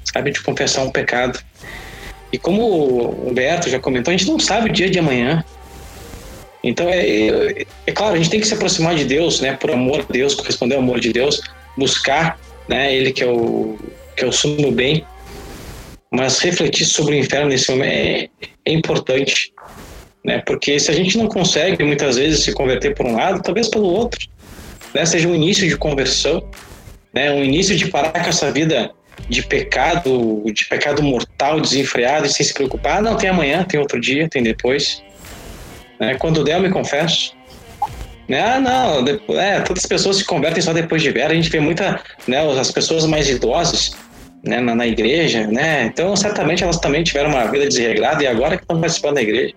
[0.05, 1.41] sabe, de confessar um pecado.
[2.33, 5.45] E como o Humberto já comentou, a gente não sabe o dia de amanhã.
[6.65, 9.71] Então, é, é, é, claro, a gente tem que se aproximar de Deus, né, por
[9.71, 11.43] amor a Deus, corresponder ao amor de Deus,
[11.77, 13.79] buscar, né, Ele que é o,
[14.17, 15.05] que é o sumo bem,
[16.11, 18.29] mas refletir sobre o inferno nesse momento é,
[18.65, 19.53] é importante,
[20.25, 23.69] né, porque se a gente não consegue, muitas vezes, se converter por um lado, talvez
[23.69, 24.27] pelo outro,
[24.95, 26.49] né, seja um início de conversão,
[27.13, 28.91] né, um início de parar com essa vida
[29.29, 33.79] de pecado, de pecado mortal, desenfreado e sem se preocupar, ah, não, tem amanhã, tem
[33.79, 35.03] outro dia, tem depois,
[35.99, 36.15] né?
[36.17, 37.35] Quando der, eu me confesso.
[38.29, 38.41] Né?
[38.41, 39.05] Ah, não,
[39.39, 41.25] é, todas as pessoas se convertem só depois de ver.
[41.25, 43.97] A gente vê muita, né, as pessoas mais idosas
[44.43, 45.85] né, na, na, igreja, né?
[45.85, 49.55] Então, certamente elas também tiveram uma vida desregrada e agora que estão participando da igreja.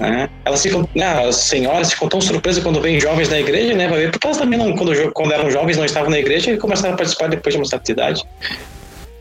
[0.00, 0.28] Né?
[0.44, 3.86] Elas ficam, né, as senhoras ficam tão surpresas quando vêm jovens na igreja, né?
[3.86, 6.56] Vai ver, porque elas também, não, quando, quando eram jovens, não estavam na igreja e
[6.56, 8.24] começaram a participar depois de uma certa idade,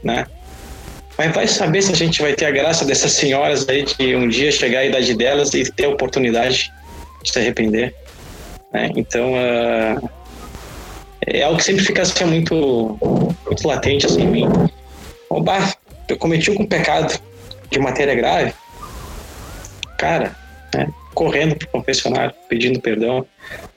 [0.03, 0.25] né?
[1.21, 4.27] Mas vai saber se a gente vai ter a graça dessas senhoras aí de um
[4.27, 6.73] dia chegar à idade delas e ter a oportunidade
[7.21, 7.93] de se arrepender.
[8.73, 8.89] Né?
[8.95, 10.09] Então, uh,
[11.27, 12.97] é algo que sempre fica assim, muito,
[13.45, 14.47] muito latente assim, em mim.
[15.29, 15.59] Oba,
[16.07, 17.21] eu cometi um pecado
[17.69, 18.55] de matéria grave.
[19.99, 20.35] Cara,
[20.73, 23.23] né, correndo para o confessionário, pedindo perdão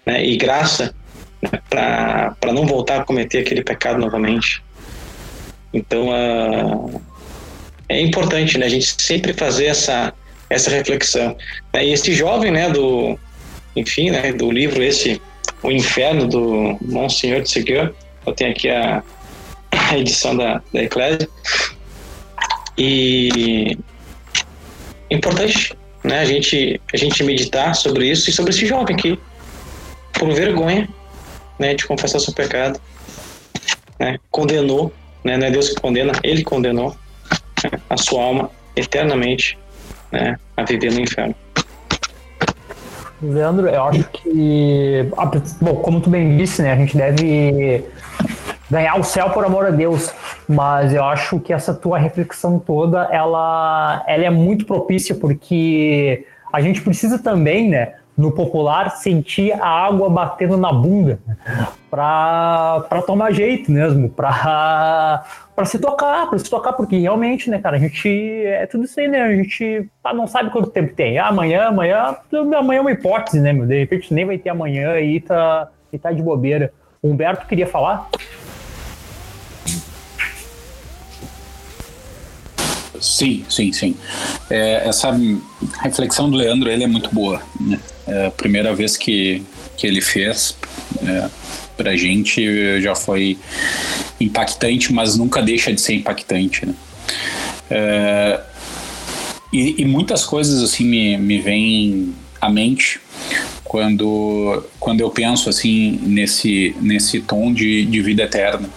[0.07, 0.95] né, e graça
[1.43, 4.65] né, para não voltar a cometer aquele pecado novamente.
[5.75, 7.14] Então, uh,
[7.89, 10.13] é importante né, a gente sempre fazer essa,
[10.49, 11.37] essa reflexão.
[11.75, 13.19] E esse jovem, né, do,
[13.77, 15.21] enfim, né, do livro esse,
[15.63, 17.93] O Inferno, do Monsenhor de Seguir,
[18.27, 19.03] eu tenho aqui a,
[19.71, 21.29] a edição da, da Eclésia,
[22.77, 23.77] e
[25.11, 29.19] é importante né, a, gente, a gente meditar sobre isso e sobre esse jovem que,
[30.13, 30.89] por vergonha
[31.59, 32.81] né, de confessar seu pecado,
[33.99, 36.97] né, condenou, né, não é Deus que condena, ele condenou
[37.89, 39.59] a sua alma eternamente
[40.11, 41.35] né, a viver no inferno.
[43.23, 45.09] Leandro, eu acho que,
[45.61, 47.85] bom, como tu bem disse, né, a gente deve
[48.71, 50.13] ganhar o céu por amor a Deus,
[50.49, 56.61] mas eu acho que essa tua reflexão toda, ela, ela é muito propícia porque a
[56.61, 61.19] gente precisa também, né, no popular, sentir a água batendo na bunda
[61.91, 65.25] para tomar jeito mesmo, para
[65.67, 69.09] se tocar, para se tocar, porque realmente, né, cara, a gente é tudo isso aí,
[69.09, 69.23] né?
[69.23, 71.19] A gente não sabe quanto tempo tem.
[71.19, 72.17] Ah, amanhã, amanhã,
[72.57, 73.67] amanhã é uma hipótese, né, meu?
[73.67, 76.73] De repente nem vai ter amanhã e tá, e tá de bobeira.
[77.03, 78.09] Humberto queria falar?
[83.01, 83.95] Sim, sim, sim.
[84.51, 85.11] É, essa
[85.83, 87.43] reflexão do Leandro ele é muito boa.
[87.61, 87.79] Né?
[88.07, 89.43] É a primeira vez que,
[89.77, 90.57] que ele fez
[91.03, 91.29] é,
[91.77, 93.39] pra gente já foi
[94.21, 96.67] impactante, mas nunca deixa de ser impactante.
[96.67, 96.75] Né?
[97.71, 98.41] É,
[99.53, 103.01] e, e, muitas coisas assim me, me vêm à mente
[103.63, 108.69] quando, quando eu penso assim nesse, nesse tom de, de vida eterna.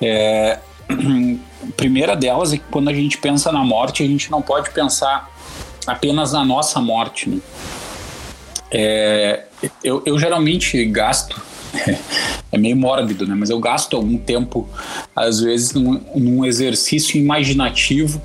[0.00, 0.58] É,
[1.76, 5.30] primeira delas é que quando a gente pensa na morte, a gente não pode pensar
[5.86, 7.28] apenas na nossa morte.
[7.28, 7.40] Né?
[8.70, 9.44] É,
[9.82, 11.40] eu, eu geralmente gasto,
[12.52, 13.34] é meio mórbido, né?
[13.34, 14.68] mas eu gasto algum tempo,
[15.14, 18.20] às vezes, num, num exercício imaginativo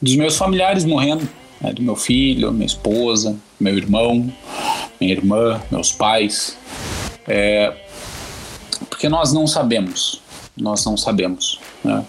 [0.00, 1.28] dos meus familiares morrendo,
[1.60, 1.72] né?
[1.72, 4.32] do meu filho, minha esposa, meu irmão,
[5.00, 6.56] minha irmã, meus pais.
[7.26, 7.72] É,
[8.90, 10.20] porque nós não sabemos,
[10.56, 11.58] nós não sabemos.
[11.84, 12.04] Né?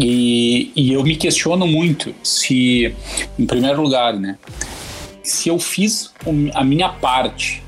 [0.00, 2.94] E, e eu me questiono muito se,
[3.38, 4.38] em primeiro lugar, né,
[5.22, 6.10] se eu fiz
[6.54, 7.62] a minha parte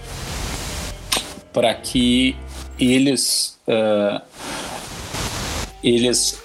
[1.52, 2.34] para que
[2.80, 4.20] eles uh,
[5.84, 6.40] eles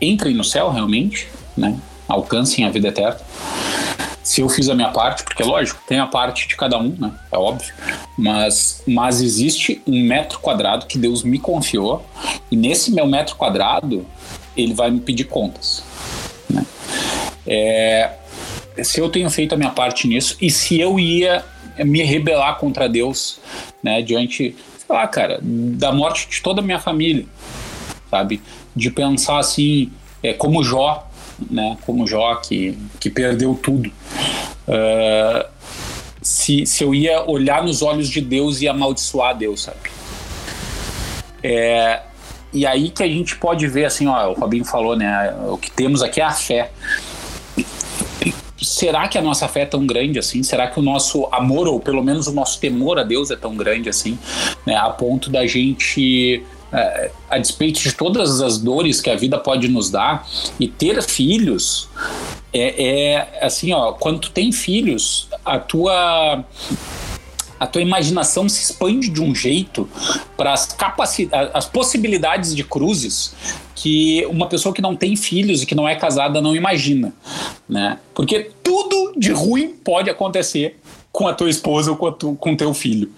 [0.00, 3.20] entrem no céu realmente, né, alcancem a vida eterna.
[4.24, 7.12] Se eu fiz a minha parte, porque lógico, tem a parte de cada um, né?
[7.30, 7.74] É óbvio.
[8.16, 12.04] Mas, mas existe um metro quadrado que Deus me confiou,
[12.50, 14.06] e nesse meu metro quadrado
[14.56, 15.82] ele vai me pedir contas.
[16.48, 16.64] Né?
[17.46, 18.10] É,
[18.82, 21.44] se eu tenho feito a minha parte nisso e se eu ia
[21.78, 23.40] me rebelar contra Deus,
[23.82, 27.26] né, diante, sei lá, cara, da morte de toda a minha família,
[28.10, 28.40] sabe?
[28.74, 29.90] De pensar assim,
[30.22, 31.08] é, como Jó,
[31.50, 33.90] né, como Jó que, que perdeu tudo.
[34.68, 35.46] Uh,
[36.22, 39.90] se, se eu ia olhar nos olhos de Deus e amaldiçoar Deus, sabe?
[41.42, 42.00] É,
[42.54, 45.34] e aí que a gente pode ver, assim, ó, o Robinho falou, né?
[45.48, 46.70] O que temos aqui é a fé.
[48.62, 50.42] Será que a nossa fé é tão grande assim?
[50.42, 53.56] Será que o nosso amor, ou pelo menos o nosso temor a Deus é tão
[53.56, 54.16] grande assim,
[54.64, 54.76] né?
[54.76, 56.42] A ponto da gente
[56.72, 60.26] é, a despeito de todas as dores que a vida pode nos dar
[60.58, 61.88] e ter filhos
[62.52, 66.44] é, é assim ó quando tu tem filhos a tua
[67.64, 69.88] a tua imaginação se expande de um jeito
[70.36, 73.34] para as capacidades, as possibilidades de cruzes
[73.74, 77.14] que uma pessoa que não tem filhos e que não é casada não imagina,
[77.66, 77.98] né?
[78.14, 80.78] Porque tudo de ruim pode acontecer
[81.10, 83.10] com a tua esposa ou com, tu, com teu filho.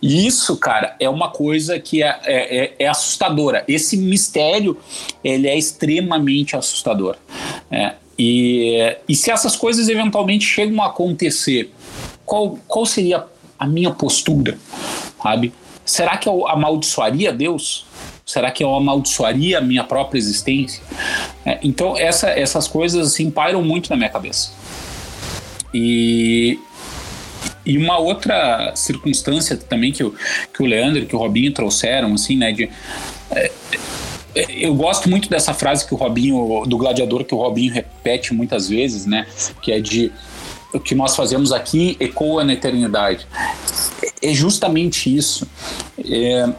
[0.00, 3.62] E isso, cara, é uma coisa que é, é, é, é assustadora.
[3.68, 4.76] Esse mistério,
[5.22, 7.16] ele é extremamente assustador.
[7.70, 11.70] É, e, e se essas coisas eventualmente chegam a acontecer,
[12.24, 13.26] qual, qual seria
[13.62, 14.58] a minha postura,
[15.22, 15.52] sabe?
[15.84, 17.86] Será que eu amaldiçoaria Deus?
[18.26, 20.82] Será que eu amaldiçoaria a minha própria existência?
[21.44, 24.50] É, então, essa, essas coisas assim pairam muito na minha cabeça.
[25.72, 26.58] E,
[27.64, 30.12] e uma outra circunstância também que o,
[30.52, 32.68] que o Leandro e que o Robinho trouxeram, assim, né, de...
[33.30, 33.50] É,
[34.34, 38.68] eu gosto muito dessa frase que o Robinho, do gladiador, que o Robinho repete muitas
[38.68, 39.26] vezes, né?
[39.60, 40.10] Que é de
[40.72, 43.26] o que nós fazemos aqui ecoa na eternidade.
[44.20, 45.46] É justamente isso.
[45.98, 46.52] É,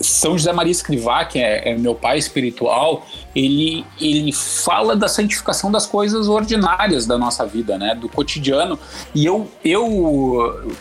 [0.00, 5.70] São José Maria Escrivá, que é, é, meu pai espiritual, ele, ele fala da santificação
[5.70, 7.94] das coisas ordinárias da nossa vida, né?
[7.94, 8.78] Do cotidiano.
[9.14, 10.74] E eu, eu,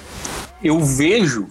[0.64, 1.48] eu vejo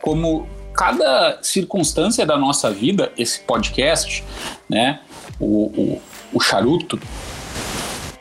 [0.00, 4.24] como cada circunstância da nossa vida, esse podcast,
[4.68, 5.00] né,
[5.38, 6.98] o, o, o charuto,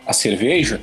[0.09, 0.81] a cerveja,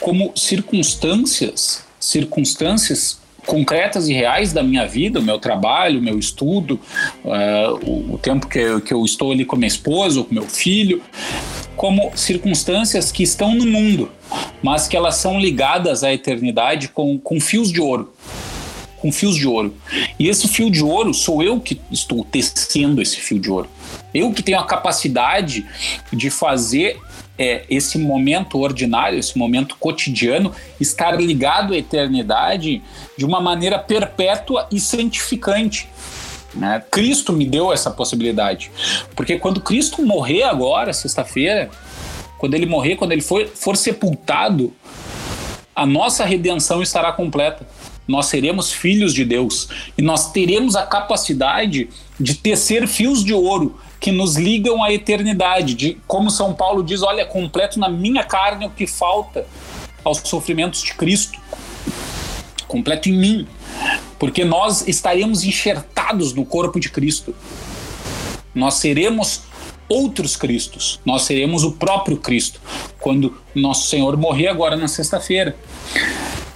[0.00, 6.80] como circunstâncias, circunstâncias concretas e reais da minha vida, o meu trabalho, o meu estudo,
[7.24, 10.48] uh, o, o, tempo que eu, que eu estou ali com minha esposa com meu
[10.48, 11.00] filho,
[11.76, 14.10] como circunstâncias que estão no mundo,
[14.60, 18.12] mas que elas são ligadas à eternidade com, com fios de ouro
[18.96, 19.74] com fios de ouro.
[20.18, 23.68] E esse fio de ouro sou eu que estou tecendo esse fio de ouro.
[24.12, 25.66] Eu que tenho a capacidade
[26.12, 26.98] de fazer
[27.38, 32.82] é, esse momento ordinário, esse momento cotidiano, estar ligado à eternidade
[33.16, 35.88] de uma maneira perpétua e santificante.
[36.54, 36.82] Né?
[36.90, 38.70] Cristo me deu essa possibilidade.
[39.14, 41.70] Porque quando Cristo morrer agora, sexta-feira,
[42.38, 44.72] quando ele morrer, quando ele for, for sepultado,
[45.74, 47.66] a nossa redenção estará completa
[48.06, 49.68] nós seremos filhos de Deus
[49.98, 55.74] e nós teremos a capacidade de tecer fios de ouro que nos ligam à eternidade,
[55.74, 59.44] de como São Paulo diz, olha, completo na minha carne o que falta
[60.04, 61.40] aos sofrimentos de Cristo.
[62.68, 63.48] Completo em mim,
[64.16, 67.34] porque nós estaremos enxertados no corpo de Cristo.
[68.54, 69.40] Nós seremos
[69.88, 71.00] outros Cristos.
[71.04, 72.60] Nós seremos o próprio Cristo
[73.00, 75.56] quando nosso Senhor morrer agora na sexta-feira.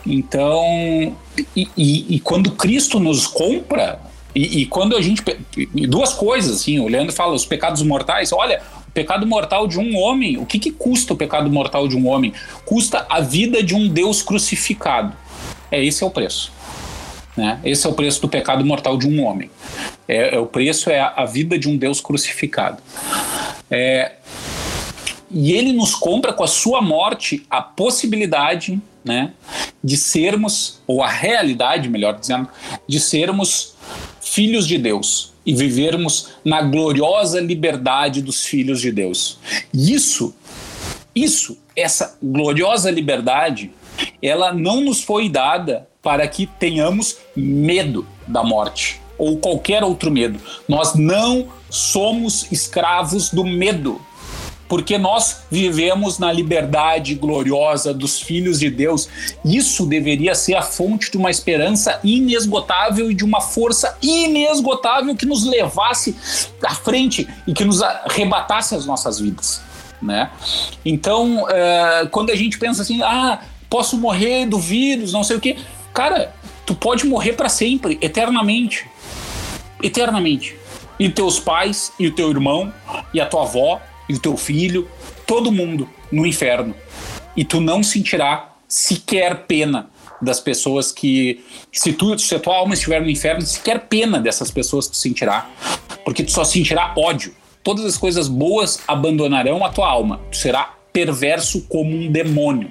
[0.06, 1.16] Então,
[1.56, 4.00] e, e, e, quando Cristo nos compra,
[4.34, 5.22] e, e, quando a gente.
[5.88, 8.62] Duas coisas, assim, o Leandro fala, os pecados mortais, olha.
[8.88, 12.08] O pecado mortal de um homem, o que, que custa o pecado mortal de um
[12.08, 12.32] homem?
[12.64, 15.16] Custa a vida de um Deus crucificado.
[15.70, 16.52] É esse é o preço.
[17.36, 17.60] Né?
[17.64, 19.48] Esse é o preço do pecado mortal de um homem.
[20.08, 22.82] É, é o preço é a, a, vida de um Deus crucificado.
[23.70, 24.12] É,
[25.30, 29.32] e ele nos compra com a sua morte a possibilidade né,
[29.82, 32.48] de sermos, ou a realidade, melhor dizendo,
[32.86, 33.74] de sermos
[34.30, 39.38] filhos de Deus e vivermos na gloriosa liberdade dos filhos de Deus.
[39.74, 40.34] Isso,
[41.14, 43.72] isso, essa gloriosa liberdade,
[44.22, 50.38] ela não nos foi dada para que tenhamos medo da morte ou qualquer outro medo.
[50.68, 54.00] Nós não somos escravos do medo
[54.70, 59.08] porque nós vivemos na liberdade gloriosa dos filhos de Deus.
[59.44, 65.26] Isso deveria ser a fonte de uma esperança inesgotável e de uma força inesgotável que
[65.26, 66.14] nos levasse
[66.64, 69.60] à frente e que nos arrebatasse as nossas vidas.
[70.00, 70.30] Né?
[70.84, 75.40] Então, é, quando a gente pensa assim, ah, posso morrer do vírus, não sei o
[75.40, 75.56] quê,
[75.92, 76.32] cara,
[76.64, 78.88] tu pode morrer para sempre, eternamente.
[79.82, 80.56] Eternamente.
[80.96, 82.72] E teus pais, e o teu irmão,
[83.12, 83.80] e a tua avó,
[84.10, 84.88] e o teu filho,
[85.26, 86.74] todo mundo no inferno.
[87.36, 89.88] E tu não sentirá sequer pena
[90.20, 91.44] das pessoas que.
[91.72, 95.48] Se, tu, se a tua alma estiver no inferno, sequer pena dessas pessoas tu sentirá.
[96.04, 97.34] Porque tu só sentirá ódio.
[97.62, 100.20] Todas as coisas boas abandonarão a tua alma.
[100.30, 102.70] Tu será perverso como um demônio.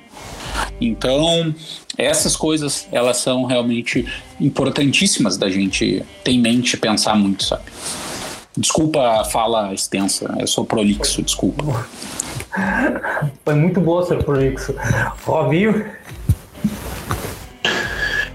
[0.82, 1.54] Então,
[1.98, 4.06] essas coisas, elas são realmente
[4.40, 7.64] importantíssimas da gente ter em mente pensar muito, sabe?
[8.60, 11.88] Desculpa a fala extensa, eu sou prolixo, desculpa.
[13.45, 14.76] Foi muito boa ser prolixo.
[15.24, 15.86] Robinho?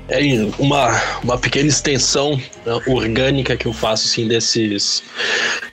[0.08, 0.20] É
[0.58, 5.02] uma, uma pequena extensão né, orgânica que eu faço assim, desses,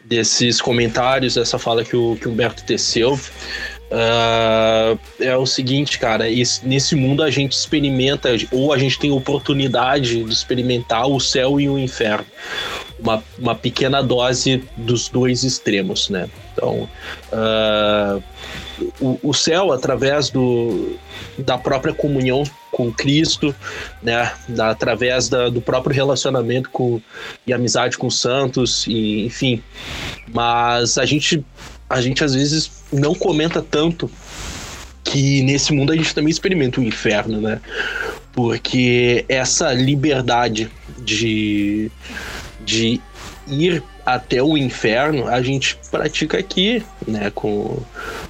[0.04, 3.14] desses comentários, essa fala que o, que o Humberto teceu.
[3.14, 9.12] Uh, é o seguinte, cara, esse, nesse mundo a gente experimenta, ou a gente tem
[9.12, 12.26] oportunidade de experimentar o céu e o inferno
[13.02, 16.30] uma, uma pequena dose dos dois extremos, né?
[16.54, 16.88] Então,
[17.34, 18.24] uh,
[19.00, 20.98] o, o céu, através do,
[21.38, 23.54] da própria comunhão com Cristo,
[24.02, 27.02] né, da, através da, do próprio relacionamento com,
[27.46, 29.62] e amizade com os santos, e, enfim.
[30.34, 31.44] Mas a gente,
[31.90, 34.10] a gente às vezes não comenta tanto
[35.04, 37.60] que nesse mundo a gente também experimenta o inferno, né?
[38.34, 41.92] Porque essa liberdade de
[42.66, 43.02] de
[43.48, 47.78] ir até o inferno, a gente pratica aqui, né, com,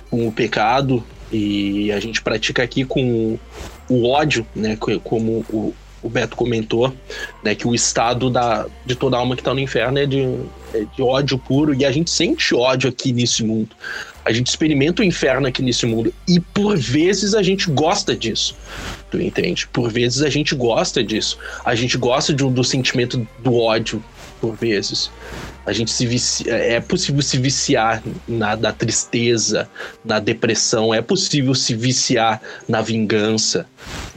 [0.10, 3.40] com o pecado, E a gente pratica aqui com
[3.88, 4.78] o ódio, né?
[5.04, 5.74] Como o,
[6.04, 6.94] o Beto comentou,
[7.42, 7.56] né?
[7.56, 10.22] Que o estado da, de toda alma que está no inferno é de,
[10.74, 11.74] é de ódio puro.
[11.74, 13.70] E a gente sente ódio aqui nesse mundo.
[14.26, 16.14] A gente experimenta o inferno aqui nesse mundo.
[16.28, 18.56] E por vezes a gente gosta disso.
[19.10, 19.68] Tu entende?
[19.68, 21.38] Por vezes a gente gosta disso.
[21.64, 24.04] A gente gosta de, do sentimento do ódio,
[24.42, 25.12] por vezes.
[25.64, 29.70] A gente se vicia, é possível se viciar na tristeza,
[30.04, 33.68] na depressão, é possível se viciar na vingança,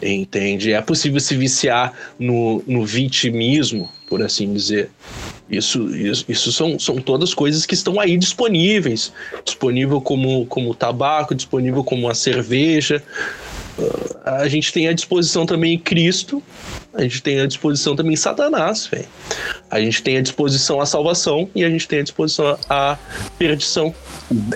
[0.02, 0.72] entende?
[0.72, 4.90] É possível se viciar no, no vitimismo, por assim dizer.
[5.50, 9.12] Isso, isso, isso são, são todas coisas que estão aí disponíveis.
[9.44, 13.02] Disponível como, como tabaco, disponível como a cerveja.
[14.24, 16.42] A gente tem à disposição também Cristo,
[16.94, 19.06] a gente tem à disposição também Satanás, velho.
[19.70, 22.96] A gente tem à disposição a salvação e a gente tem à disposição a
[23.36, 23.94] perdição.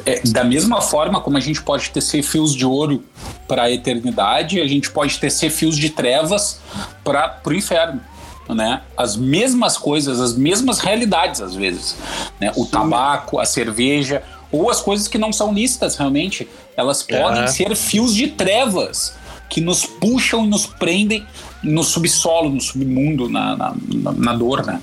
[0.07, 3.05] É, da mesma forma como a gente pode tecer fios de ouro
[3.47, 6.61] para a eternidade, a gente pode tecer fios de trevas
[7.03, 8.01] para o inferno.
[8.49, 8.81] Né?
[8.97, 11.97] As mesmas coisas, as mesmas realidades, às vezes.
[12.41, 12.51] Né?
[12.57, 17.47] O tabaco, a cerveja, ou as coisas que não são lícitas realmente, elas podem É.
[17.47, 19.15] ser fios de trevas
[19.51, 21.27] que nos puxam e nos prendem
[21.63, 23.75] no subsolo, no submundo, na, na,
[24.13, 24.81] na- dor, né?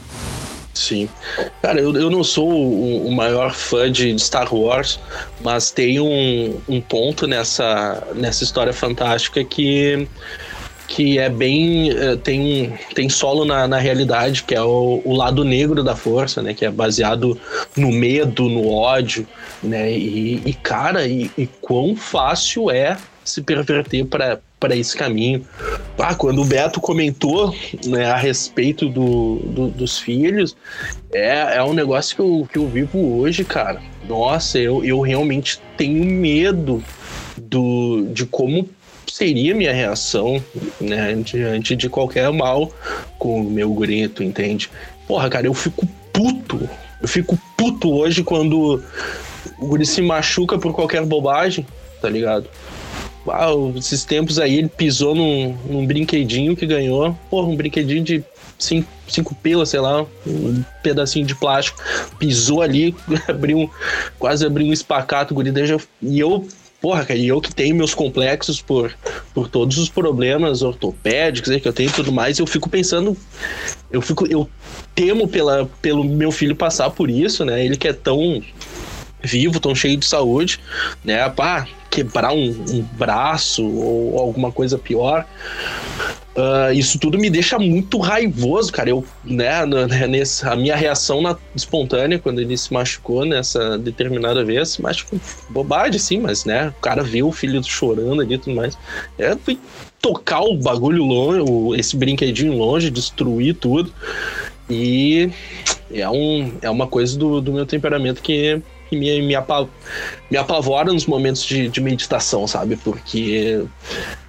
[0.74, 1.08] Sim.
[1.62, 5.00] Cara, eu, eu não sou o, o maior fã de Star Wars,
[5.42, 10.06] mas tem um, um ponto nessa, nessa história fantástica que,
[10.88, 11.90] que é bem.
[11.92, 16.42] eh, tem, tem solo na, na realidade, que é o, o lado negro da força,
[16.42, 16.54] né?
[16.54, 17.40] Que é baseado
[17.76, 19.28] no medo, no ódio,
[19.64, 19.92] né?
[19.92, 25.46] E, e cara, e, e quão fácil é se perverter para para esse caminho.
[26.00, 27.54] Ah, quando o Beto comentou
[27.86, 30.56] né, a respeito do, do- dos filhos,
[31.14, 33.80] é, é um negócio que eu, que eu vivo hoje, cara.
[34.10, 36.84] Nossa, eu, eu realmente tenho medo
[37.38, 38.68] do, de como
[39.16, 40.44] seria minha reação
[40.82, 42.70] né, diante de qualquer mal
[43.18, 44.70] com o meu grito, entende?
[45.08, 46.70] Porra, cara, eu fico puto.
[47.02, 48.84] Eu fico puto hoje quando
[49.58, 51.66] o guri se machuca por qualquer bobagem,
[52.02, 52.50] tá ligado?
[53.30, 57.18] Ah, esses tempos aí ele pisou num, num brinquedinho que ganhou.
[57.30, 58.22] Porra, um brinquedinho de
[58.60, 61.82] cinco, cinco pilas, sei lá, um pedacinho de plástico.
[62.20, 62.94] Pisou ali,
[63.30, 63.72] abriu,
[64.20, 65.54] quase abriu um espacato, guri.
[66.02, 66.46] E eu,
[66.86, 68.96] porra, cara, e eu que tenho meus complexos por,
[69.34, 73.18] por todos os problemas ortopédicos aí que eu tenho e tudo mais, eu fico pensando.
[73.90, 74.28] Eu fico.
[74.28, 74.48] Eu
[74.94, 77.66] temo pela, pelo meu filho passar por isso, né?
[77.66, 78.40] Ele que é tão
[79.26, 80.60] vivo, tão cheio de saúde,
[81.04, 81.28] né?
[81.30, 85.26] Pá, quebrar um, um braço ou alguma coisa pior.
[86.38, 88.90] Ah, isso tudo me deixa muito raivoso, cara.
[88.90, 94.44] Eu, né, né, nesse, a minha reação na- espontânea quando ele se machucou nessa determinada
[94.44, 95.18] vez, machucou
[95.50, 98.78] bobagem, sim, mas né, o cara viu o filho chorando ali e tudo mais.
[99.18, 99.58] É, fui
[100.02, 103.94] tocar o bagulho longe, o- esse brinquedinho longe, destruir tudo.
[104.70, 105.30] E
[105.94, 109.68] é, um, é uma coisa do, do meu temperamento que, que me, me, apa-
[110.30, 112.76] me apavora nos momentos de, de meditação, sabe?
[112.78, 113.64] Porque,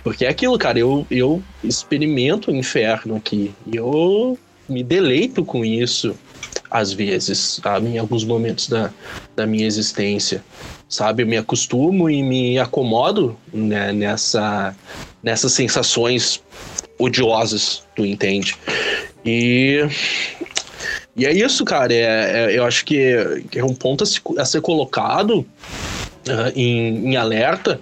[0.02, 0.78] porque é aquilo, cara.
[0.78, 3.54] Eu, eu experimento o inferno aqui.
[3.66, 4.38] E eu
[4.68, 6.14] me deleito com isso,
[6.70, 7.88] às vezes, sabe?
[7.88, 8.90] Em alguns momentos da,
[9.34, 10.44] da minha existência.
[10.88, 11.24] Sabe?
[11.24, 14.74] Eu me acostumo e me acomodo né, nessa,
[15.22, 16.40] nessas sensações
[16.98, 18.56] odiosas, tu entende?
[19.24, 19.80] E
[21.16, 21.92] e é isso, cara.
[21.92, 21.98] É,
[22.52, 22.98] é- eu acho que
[23.54, 25.46] é um ponto a, se- a ser colocado
[26.28, 27.80] ah, em, em alerta,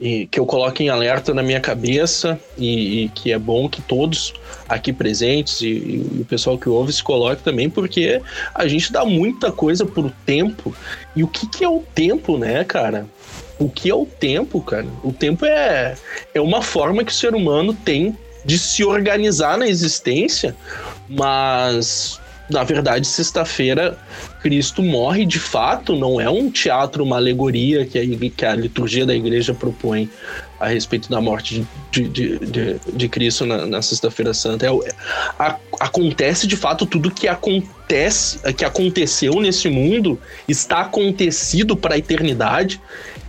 [0.00, 3.80] e que eu coloque em alerta na minha cabeça, e, e que é bom que
[3.82, 4.32] todos
[4.68, 8.20] aqui presentes e, e o pessoal que ouve se coloque também, porque
[8.54, 10.74] a gente dá muita coisa por tempo.
[11.16, 13.06] E o que, que é o tempo, né, cara?
[13.58, 14.86] O que é o tempo, cara?
[15.02, 15.94] O tempo é,
[16.34, 20.54] é uma forma que o ser humano tem de se organizar na existência,
[21.08, 22.20] mas
[22.50, 23.98] na verdade, sexta-feira,
[24.42, 29.04] Cristo morre de fato, não é um teatro, uma alegoria que a, que a liturgia
[29.04, 30.08] da igreja propõe
[30.58, 34.66] a respeito da morte de, de, de, de Cristo na, na Sexta-feira Santa.
[34.66, 34.82] É, o-
[35.38, 40.18] a- acontece de fato tudo que acontece, que aconteceu nesse mundo,
[40.48, 42.80] está acontecido para a eternidade.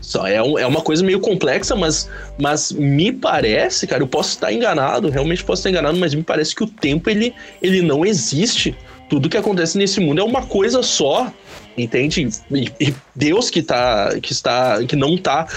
[0.01, 2.09] Só é, é uma coisa meio complexa, mas,
[2.39, 6.55] mas me parece, cara, eu posso estar enganado, realmente posso estar enganado, mas me parece
[6.55, 8.75] que o tempo ele, ele não existe.
[9.09, 11.31] Tudo que acontece nesse mundo é uma coisa só,
[11.77, 12.29] entende?
[12.51, 15.47] E, e Deus que tá, que está, que não está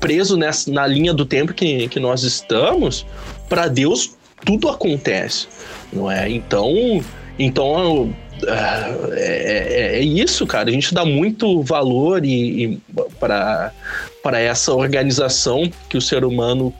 [0.00, 3.04] preso nessa, na linha do tempo que, que nós estamos,
[3.48, 5.48] para Deus tudo acontece,
[5.92, 6.30] não é?
[6.30, 7.02] Então
[7.38, 8.12] Então,
[8.46, 10.68] é, é, é, isso, cara.
[10.68, 12.80] A gente dá muito valor e, e
[13.20, 16.74] para essa organização que o ser humano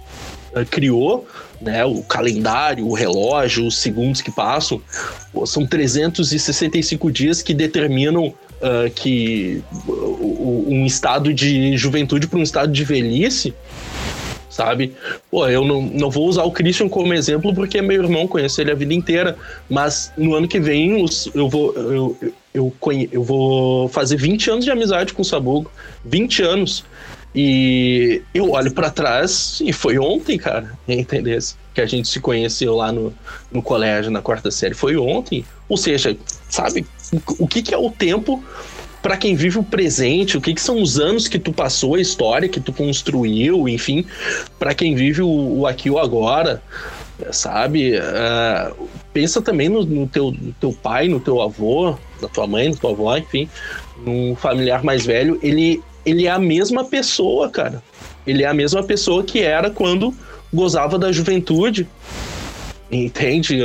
[0.52, 1.26] uh, criou,
[1.60, 1.84] né?
[1.84, 4.80] O calendário, o relógio, os segundos que passam.
[5.46, 12.84] São 365 dias que determinam uh, que um estado de juventude para um estado de
[12.84, 13.54] velhice
[14.58, 14.92] sabe?
[15.30, 18.72] Pô, eu não, não vou usar o Christian como exemplo porque meu irmão, conheço ele
[18.72, 19.36] a vida inteira,
[19.70, 22.16] mas no ano que vem eu vou, eu,
[22.52, 25.70] eu, conhe, eu vou fazer 20 anos de amizade com o Sabugo,
[26.04, 26.84] 20 anos.
[27.34, 31.38] E eu olho para trás e foi ontem, cara, entendeu?
[31.74, 33.14] Que a gente se conheceu lá no,
[33.52, 34.74] no colégio, na quarta série.
[34.74, 35.44] Foi ontem.
[35.68, 36.16] Ou seja,
[36.48, 36.86] sabe
[37.38, 38.42] o que, que é o tempo
[39.02, 42.00] para quem vive o presente, o que, que, são os anos que tu passou, a
[42.00, 44.04] história que tu construiu, enfim,
[44.58, 46.60] para quem vive o, o, aqui ou agora,
[47.30, 47.92] sabe?
[47.96, 52.68] Uh, pensa também no, no, teu, no teu pai, no teu avô, na tua mãe,
[52.68, 53.48] na tua avó, enfim,
[54.04, 57.82] num familiar mais velho, ele, ele é a mesma pessoa, cara.
[58.26, 60.14] Ele é a mesma pessoa que era quando
[60.52, 61.86] gozava da juventude,
[62.90, 63.58] Entende?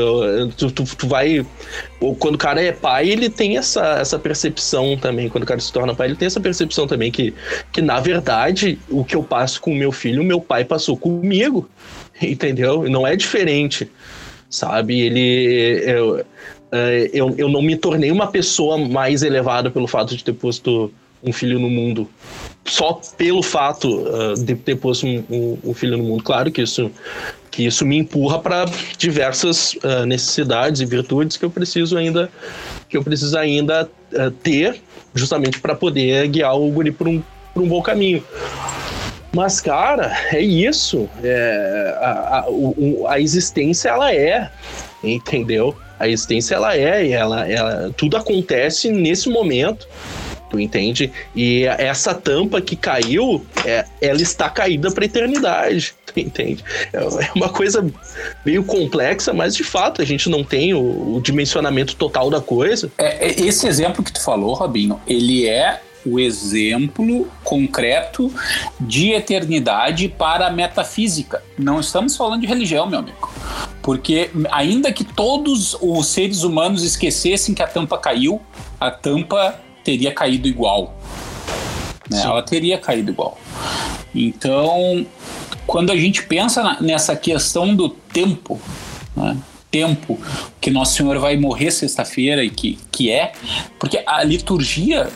[0.57, 1.45] Tu, tu, tu, vai.
[2.19, 5.29] Quando o cara é pai, ele tem essa, essa percepção também.
[5.29, 7.33] Quando o cara se torna pai, ele tem essa percepção também que,
[7.71, 10.97] que, na verdade, o que eu passo com o meu filho, o meu pai passou
[10.97, 11.69] comigo.
[12.21, 12.83] Entendeu?
[12.89, 13.89] Não é diferente.
[14.49, 14.99] Sabe?
[14.99, 15.81] Ele.
[15.85, 16.25] Eu,
[16.69, 20.91] é, eu, eu não me tornei uma pessoa mais elevada pelo fato de ter posto
[21.23, 22.09] um filho no mundo
[22.65, 26.23] só pelo fato uh, de ter posto um, um, um, filho no mundo.
[26.23, 26.91] Claro que isso,
[27.51, 28.65] que isso me empurra para
[28.97, 32.29] diversas uh, necessidades e virtudes que eu preciso ainda
[32.89, 34.81] que eu preciso ainda uh, ter
[35.13, 37.21] justamente para poder guiar o guri por um,
[37.53, 38.23] por um bom caminho.
[39.35, 41.09] Mas, cara, é isso.
[41.23, 44.51] É, a, a, o, a existência, ela é,
[45.03, 45.75] entendeu?
[45.99, 49.87] A existência, ela é, e ela, ela, tudo acontece nesse momento
[50.53, 51.11] tu entende?
[51.35, 56.63] E essa tampa que caiu, é, ela está caída para eternidade, tu entende?
[56.93, 56.99] É
[57.35, 57.83] uma coisa
[58.45, 62.91] meio complexa, mas de fato a gente não tem o, o dimensionamento total da coisa.
[62.99, 68.31] É, é esse exemplo que tu falou, Robinho, ele é o exemplo concreto
[68.79, 71.41] de eternidade para a metafísica.
[71.57, 73.31] Não estamos falando de religião, meu amigo.
[73.81, 78.41] Porque, ainda que todos os seres humanos esquecessem que a tampa caiu,
[78.79, 80.95] a tampa teria caído igual.
[82.09, 82.21] Né?
[82.23, 83.37] Ela teria caído igual.
[84.13, 85.05] Então,
[85.65, 88.59] quando a gente pensa nessa questão do tempo,
[89.15, 89.37] né?
[89.71, 90.19] tempo
[90.61, 93.31] que Nosso Senhor vai morrer sexta-feira e que, que é,
[93.79, 95.09] porque a liturgia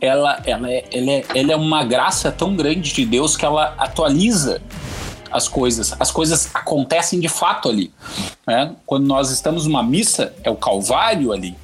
[0.00, 3.74] ela, ela, é, ela, é, ela é uma graça tão grande de Deus que ela
[3.78, 4.60] atualiza
[5.32, 5.96] as coisas.
[5.98, 7.90] As coisas acontecem de fato ali.
[8.46, 8.72] Né?
[8.86, 11.56] Quando nós estamos numa missa, é o Calvário ali.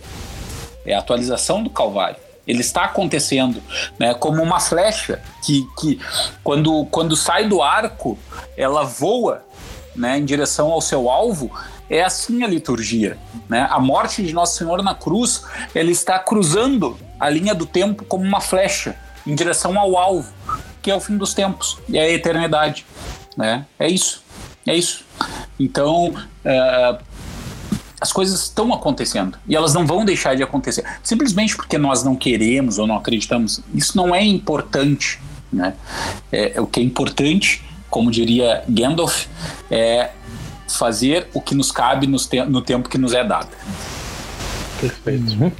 [0.84, 2.16] É a atualização do Calvário
[2.50, 3.62] ele está acontecendo,
[3.98, 4.12] né?
[4.12, 6.00] Como uma flecha que, que
[6.42, 8.18] quando, quando sai do arco,
[8.56, 9.44] ela voa,
[9.94, 10.18] né?
[10.18, 11.50] Em direção ao seu alvo.
[11.88, 13.16] É assim a liturgia,
[13.48, 13.66] né?
[13.70, 15.44] A morte de Nosso Senhor na cruz,
[15.74, 18.96] ele está cruzando a linha do tempo como uma flecha
[19.26, 20.32] em direção ao alvo,
[20.82, 22.84] que é o fim dos tempos e é a eternidade,
[23.36, 23.66] né?
[23.78, 24.22] É isso,
[24.66, 25.04] é isso.
[25.58, 27.04] Então, uh,
[28.00, 30.84] as coisas estão acontecendo e elas não vão deixar de acontecer.
[31.02, 35.20] Simplesmente porque nós não queremos ou não acreditamos, isso não é importante.
[35.52, 35.74] Né?
[36.32, 39.26] É, é o que é importante, como diria Gandalf,
[39.70, 40.10] é
[40.68, 43.48] fazer o que nos cabe te no tempo que nos é dado.
[44.80, 45.32] Perfeito.
[45.32, 45.52] Uhum.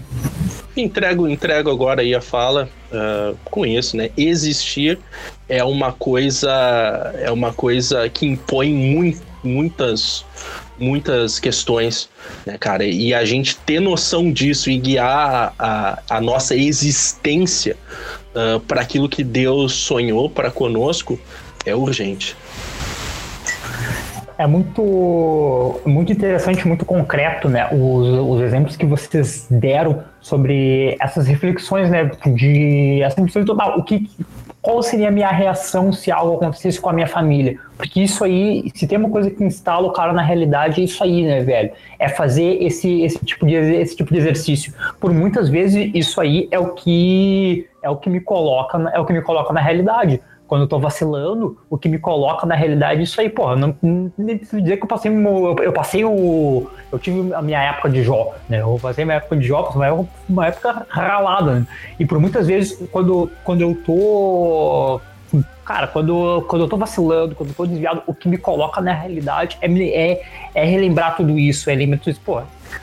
[0.77, 4.11] Entrego, entrego agora aí a fala uh, com isso, né?
[4.17, 4.99] Existir
[5.49, 6.51] é uma coisa,
[7.19, 10.25] é uma coisa que impõe muito, muitas
[10.81, 12.09] muitas questões,
[12.47, 12.85] né, cara?
[12.85, 17.77] E a gente ter noção disso e guiar a, a nossa existência
[18.35, 21.21] uh, para aquilo que Deus sonhou para conosco
[21.67, 22.37] é urgente.
[24.39, 27.69] É muito, muito interessante, muito concreto, né?
[27.71, 32.11] Os, os exemplos que vocês deram sobre essas reflexões, né?
[32.27, 33.79] De essa reflexão total.
[33.79, 34.09] O que,
[34.71, 37.59] qual seria a minha reação se algo acontecesse com a minha família?
[37.77, 41.03] Porque isso aí, se tem uma coisa que instala o cara na realidade, é isso
[41.03, 41.73] aí, né, velho?
[41.99, 44.73] É fazer esse, esse, tipo, de, esse tipo de exercício.
[45.01, 49.05] Por muitas vezes, isso aí é o que é o que me coloca, é o
[49.05, 50.21] que me coloca na realidade
[50.51, 53.55] quando eu tô vacilando, o que me coloca na realidade é isso aí, porra.
[53.55, 53.77] Não,
[54.19, 55.13] nem preciso dizer que eu passei,
[55.63, 56.69] eu passei o.
[56.91, 58.61] Eu tive a minha época de Jó, né?
[58.61, 61.67] Eu passei minha época de Jó, uma época, uma época ralada, né?
[62.01, 65.01] E por muitas vezes, quando, quando eu tô
[65.65, 68.93] cara, quando, quando eu tô vacilando, quando eu tô desviado, o que me coloca na
[68.93, 70.23] realidade é, é,
[70.53, 72.43] é relembrar tudo isso, é lembrar tudo isso, pô,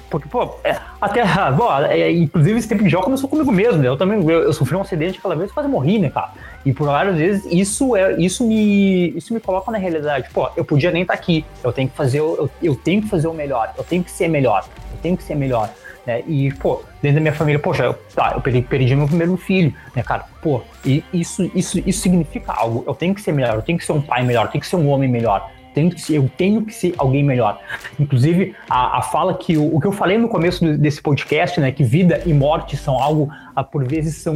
[0.09, 3.87] Porque, pô, é, até, bom, é, inclusive esse tempo de jogo começou comigo mesmo, né?
[3.87, 6.31] Eu também, eu, eu, sofri um acidente aquela vez quase morri, né, cara?
[6.65, 10.29] E por várias vezes isso, é, isso, me, isso me coloca na realidade.
[10.33, 13.09] Pô, eu podia nem estar tá aqui, eu tenho que fazer, eu, eu tenho que
[13.09, 15.69] fazer o melhor, eu tenho que ser melhor, eu tenho que ser melhor.
[16.05, 16.23] Né?
[16.25, 19.73] E, pô, dentro da minha família, poxa, eu, tá, eu perdi, perdi meu primeiro filho,
[19.93, 20.23] né, cara?
[20.41, 22.81] Pô, e isso, isso, isso significa algo.
[22.87, 24.67] Eu tenho que ser melhor, eu tenho que ser um pai melhor, eu tenho que
[24.67, 27.59] ser um homem melhor tenho que ser, eu tenho que ser alguém melhor.
[27.99, 31.71] Inclusive, a, a fala que o, o, que eu falei no começo desse podcast, né,
[31.71, 34.35] que vida e morte são algo, a, por vezes são,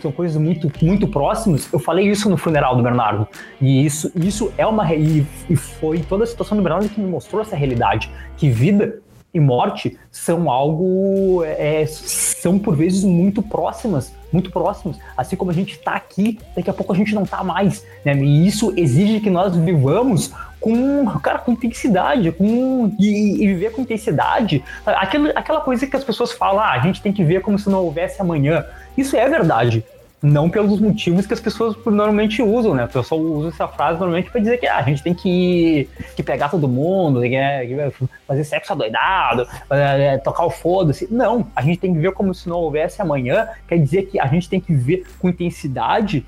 [0.00, 3.28] são coisas muito, muito próximas, eu falei isso no funeral do Bernardo.
[3.60, 4.94] E isso, isso é uma.
[4.94, 9.02] E, e foi toda a situação do Bernardo que me mostrou essa realidade, que vida
[9.32, 15.54] e morte são algo é, são por vezes muito próximas muito próximos assim como a
[15.54, 18.16] gente está aqui daqui a pouco a gente não está mais né?
[18.16, 23.82] e isso exige que nós vivamos com, cara, com intensidade, com, e, e, viver com
[23.82, 24.62] intensidade.
[24.84, 27.68] Aquilo, aquela coisa que as pessoas falam, ah, a gente tem que ver como se
[27.68, 28.64] não houvesse amanhã.
[28.96, 29.84] Isso é verdade.
[30.20, 32.88] Não pelos motivos que as pessoas normalmente usam, né?
[32.92, 36.24] Eu só uso essa frase normalmente para dizer que ah, a gente tem que, que
[36.24, 41.06] pegar todo mundo, que, que fazer sexo adoidado, é, tocar o foda-se.
[41.08, 43.46] Não, a gente tem que ver como se não houvesse amanhã.
[43.68, 46.26] Quer dizer que a gente tem que ver com intensidade,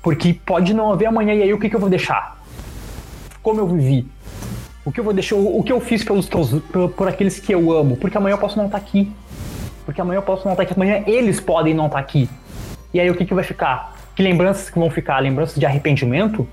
[0.00, 1.34] porque pode não haver amanhã.
[1.34, 2.41] E aí o que, que eu vou deixar?
[3.42, 4.06] Como eu vivi.
[4.84, 7.72] O que eu vou deixar, o que eu fiz pelos por, por aqueles que eu
[7.72, 9.12] amo, porque amanhã eu posso não estar tá aqui.
[9.84, 12.28] Porque amanhã eu posso não estar tá aqui, amanhã eles podem não estar tá aqui.
[12.92, 13.96] E aí o que, que vai ficar?
[14.14, 15.18] Que lembranças que vão ficar?
[15.20, 16.46] Lembranças de arrependimento?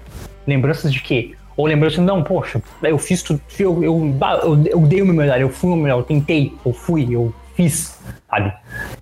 [0.48, 1.36] Lembranças de quê?
[1.58, 5.42] Ou lembranças, não, poxa, eu fiz tudo, eu, eu, eu, eu dei o meu melhor,
[5.42, 7.93] eu fui o melhor, eu tentei, eu fui, eu fiz,
[8.30, 8.53] sabe?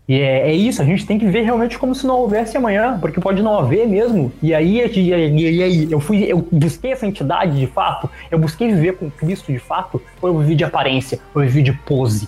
[0.09, 2.97] E é, é, isso, a gente tem que ver realmente como se não houvesse amanhã,
[2.99, 4.31] porque pode não haver mesmo.
[4.41, 8.67] E aí, e, e, aí eu fui, eu busquei essa entidade de fato, eu busquei
[8.73, 12.27] viver com Cristo de fato, ou eu vivi de aparência, ou eu vivi de pose.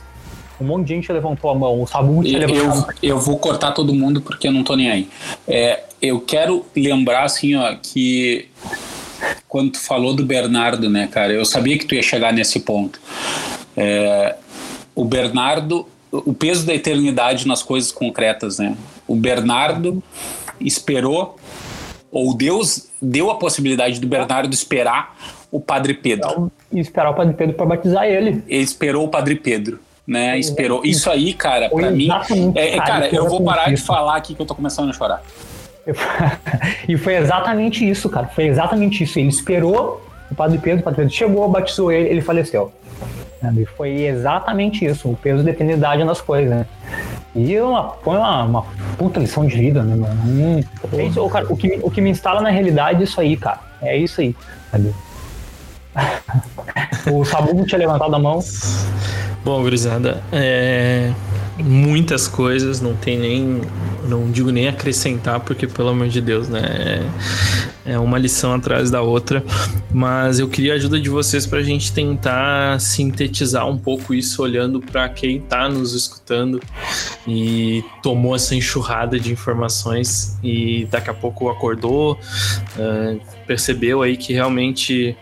[0.62, 2.94] Um monte de gente levantou a mão, o Sabu tinha levantado.
[3.02, 5.10] Eu, eu vou cortar todo mundo porque eu não tô nem aí.
[5.48, 8.50] É, eu quero lembrar assim, ó, que
[9.48, 13.00] quando tu falou do Bernardo, né, cara, eu sabia que tu ia chegar nesse ponto.
[13.76, 14.36] É,
[14.94, 18.76] o Bernardo o peso da eternidade nas coisas concretas, né?
[19.08, 20.02] O Bernardo
[20.60, 21.38] esperou,
[22.12, 25.16] ou Deus deu a possibilidade do Bernardo esperar
[25.52, 26.52] o Padre Pedro.
[26.72, 28.44] E esperar o Padre Pedro para batizar ele.
[28.48, 29.80] Ele esperou o Padre Pedro.
[30.08, 30.82] Né, esperou.
[30.84, 32.10] Isso aí, cara, para mim.
[32.56, 35.22] É, cara, eu vou parar de falar aqui que eu tô começando a chorar.
[36.90, 38.26] e foi exatamente isso, cara.
[38.28, 39.20] Foi exatamente isso.
[39.20, 42.72] Ele esperou o Padre Pedro, o Padre Pedro chegou, batizou ele, ele faleceu.
[43.78, 46.66] Foi exatamente isso, o peso da eternidade nas coisas, né?
[47.36, 48.66] E uma, foi uma, uma
[48.98, 50.22] puta lição de vida, né, mano?
[50.26, 50.64] Hum,
[50.94, 53.60] é isso, cara, o, que, o que me instala na realidade é isso aí, cara.
[53.82, 54.36] É isso aí,
[54.72, 54.94] sabe?
[57.12, 58.40] o Sabu tinha levantado a mão.
[59.44, 61.12] Bom, gurizada, é
[61.64, 63.62] muitas coisas, não tem nem,
[64.10, 67.06] não digo nem acrescentar, porque pelo amor de Deus, né?
[67.86, 69.44] É, é uma lição atrás da outra,
[69.92, 74.42] mas eu queria a ajuda de vocês para a gente tentar sintetizar um pouco isso,
[74.44, 76.60] olhando para quem está nos escutando
[77.28, 82.20] e tomou essa enxurrada de informações e daqui a pouco acordou,
[82.78, 85.18] uh, percebeu aí que realmente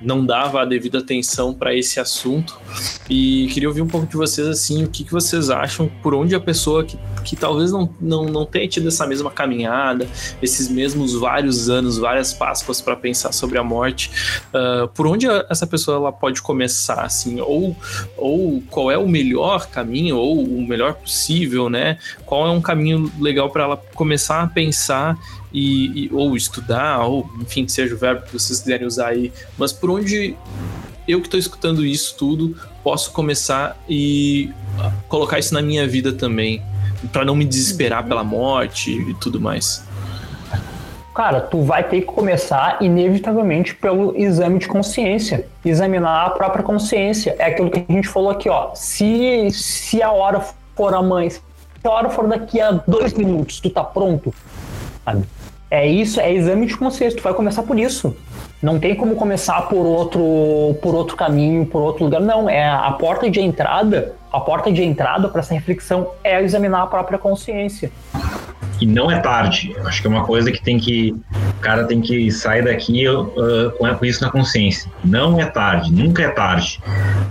[0.00, 2.58] não dava a devida atenção para esse assunto
[3.10, 6.34] e queria ouvir um pouco de vocês assim, o que, que vocês acham, por onde
[6.34, 10.08] a pessoa que, que talvez não, não, não tenha tido essa mesma caminhada,
[10.40, 14.10] esses mesmos vários anos, várias Páscoas para pensar sobre a morte,
[14.54, 17.76] uh, por onde essa pessoa ela pode começar, assim, ou,
[18.16, 21.98] ou qual é o melhor caminho, ou o melhor possível, né?
[22.24, 25.18] Qual é um caminho legal para ela começar a pensar
[25.56, 29.32] e, e, ou estudar, ou enfim, que seja o verbo que vocês quiserem usar aí,
[29.56, 30.36] mas por onde
[31.08, 32.54] eu que estou escutando isso tudo
[32.84, 34.50] posso começar e
[35.08, 36.62] colocar isso na minha vida também,
[37.10, 39.82] para não me desesperar pela morte e tudo mais.
[41.14, 47.34] Cara, tu vai ter que começar inevitavelmente pelo exame de consciência, examinar a própria consciência.
[47.38, 48.74] É aquilo que a gente falou aqui, ó.
[48.74, 50.44] Se, se a hora
[50.74, 51.40] for amanhã, se
[51.82, 54.34] a hora for daqui a dois minutos, tu tá pronto,
[55.02, 55.24] sabe?
[55.70, 57.18] É isso, é exame de consciência.
[57.18, 58.16] Tu vai começar por isso.
[58.62, 62.20] Não tem como começar por outro, por outro caminho, por outro lugar.
[62.20, 64.14] Não, é a porta de entrada.
[64.32, 67.90] A porta de entrada para essa reflexão é examinar a própria consciência.
[68.80, 69.74] E não é tarde.
[69.84, 71.14] Acho que é uma coisa que tem que
[71.58, 73.26] o cara tem que sair daqui uh,
[73.78, 74.90] com isso na consciência.
[75.04, 76.80] Não é tarde, nunca é tarde,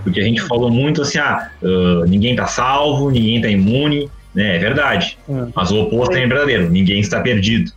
[0.03, 4.55] porque a gente falou muito assim, ah, uh, ninguém está salvo, ninguém está imune, né?
[4.55, 5.17] É verdade.
[5.29, 5.51] Hum.
[5.55, 6.69] Mas o oposto é verdadeiro.
[6.69, 7.71] Ninguém está perdido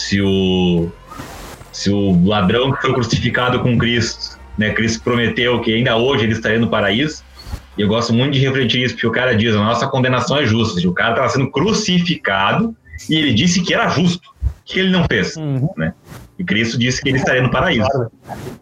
[0.00, 0.90] se o,
[1.72, 6.32] se o ladrão que foi crucificado com Cristo, né, Cristo prometeu que ainda hoje ele
[6.32, 7.22] estaria no paraíso,
[7.78, 10.44] E eu gosto muito de refletir isso, porque o cara diz: a nossa condenação é
[10.44, 10.86] justa.
[10.88, 12.74] O cara estava sendo crucificado
[13.08, 14.28] e ele disse que era justo.
[14.64, 15.36] Que ele não fez?
[15.36, 15.68] Uhum.
[15.76, 15.94] Né?
[16.38, 17.88] E Cristo disse que ele estaria no paraíso.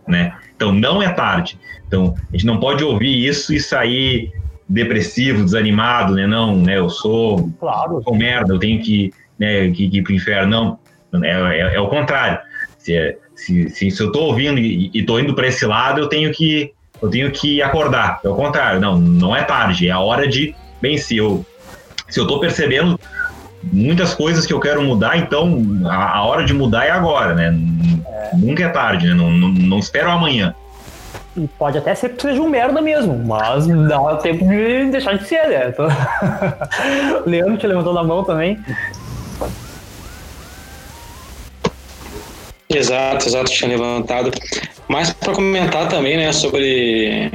[0.06, 0.32] Né?
[0.54, 1.58] Então não é tarde.
[1.86, 4.30] Então a gente não pode ouvir isso e sair
[4.68, 6.26] depressivo, desanimado, né?
[6.26, 6.78] Não, né?
[6.78, 8.02] Eu sou, Claro.
[8.04, 10.50] sou merda, eu tenho que, né, que, que ir pro inferno.
[10.50, 10.78] Não,
[11.22, 12.38] é, é, é o contrário.
[12.78, 16.08] Se, se, se, se eu tô ouvindo e, e tô indo para esse lado, eu
[16.08, 18.20] tenho que eu tenho que acordar.
[18.24, 18.80] É o contrário.
[18.80, 19.88] Não, não é tarde.
[19.88, 21.44] É a hora de, bem, se eu
[22.08, 22.98] se eu tô percebendo
[23.62, 27.54] muitas coisas que eu quero mudar, então a, a hora de mudar é agora, né?
[28.34, 29.14] Nunca é tarde, né?
[29.14, 30.54] Não, não, não espero amanhã.
[31.36, 35.26] E pode até ser que seja um merda mesmo, mas dá tempo de deixar de
[35.26, 35.70] ser, né?
[35.70, 35.86] Tô-
[37.28, 38.58] Leandro te levantou na mão também.
[42.68, 44.30] Exato, exato, tinha levantado.
[44.88, 47.30] Mas para comentar também, né, sobre,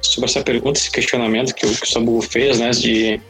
[0.00, 3.20] sobre essa pergunta, esse questionamento que o, que o Sabu fez, né, de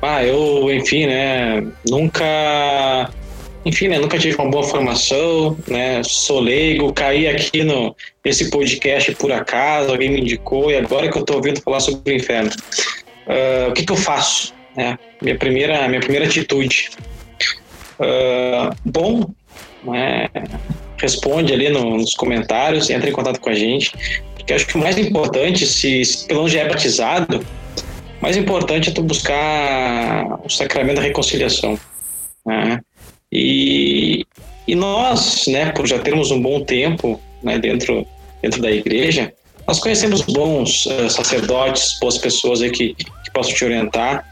[0.00, 3.10] ah, eu, enfim, né, nunca,
[3.64, 9.14] enfim, né, nunca tive uma boa formação, né, sou leigo, caí aqui no nesse podcast
[9.16, 12.50] por acaso, alguém me indicou e agora que eu tô ouvindo falar sobre o inferno,
[13.26, 14.54] ah, o que que eu faço?
[14.74, 14.98] Né?
[15.20, 16.90] Minha primeira, minha primeira atitude.
[18.00, 19.30] Ah, bom,
[19.84, 20.28] né,
[20.98, 23.92] responde ali no- nos comentários, entra em contato com a gente,
[24.34, 27.44] porque acho que o mais importante, se, se pelo menos já é batizado,
[28.20, 31.78] mais importante é tu buscar o sacramento da reconciliação.
[32.46, 32.80] né?
[33.32, 34.24] E,
[34.66, 38.06] e nós, né, por já termos um bom tempo né, dentro,
[38.42, 39.32] dentro da igreja,
[39.66, 44.24] nós conhecemos bons eh, sacerdotes, boas pessoas aí que, que possam te orientar,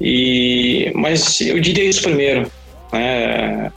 [0.00, 2.50] e, mas eu diria isso primeiro,
[2.92, 3.72] né,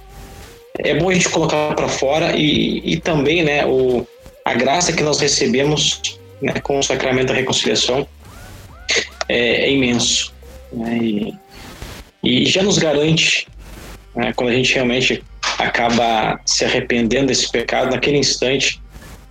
[0.80, 4.08] é bom a gente colocar para fora e, e também né, o,
[4.46, 6.02] a graça que nós recebemos
[6.42, 8.08] né, com o sacramento da reconciliação
[9.28, 10.34] é, é imenso.
[10.72, 11.34] né, e,
[12.24, 13.48] e já nos garante,
[14.16, 15.24] né, quando a gente realmente
[15.58, 18.82] acaba se arrependendo desse pecado, naquele instante,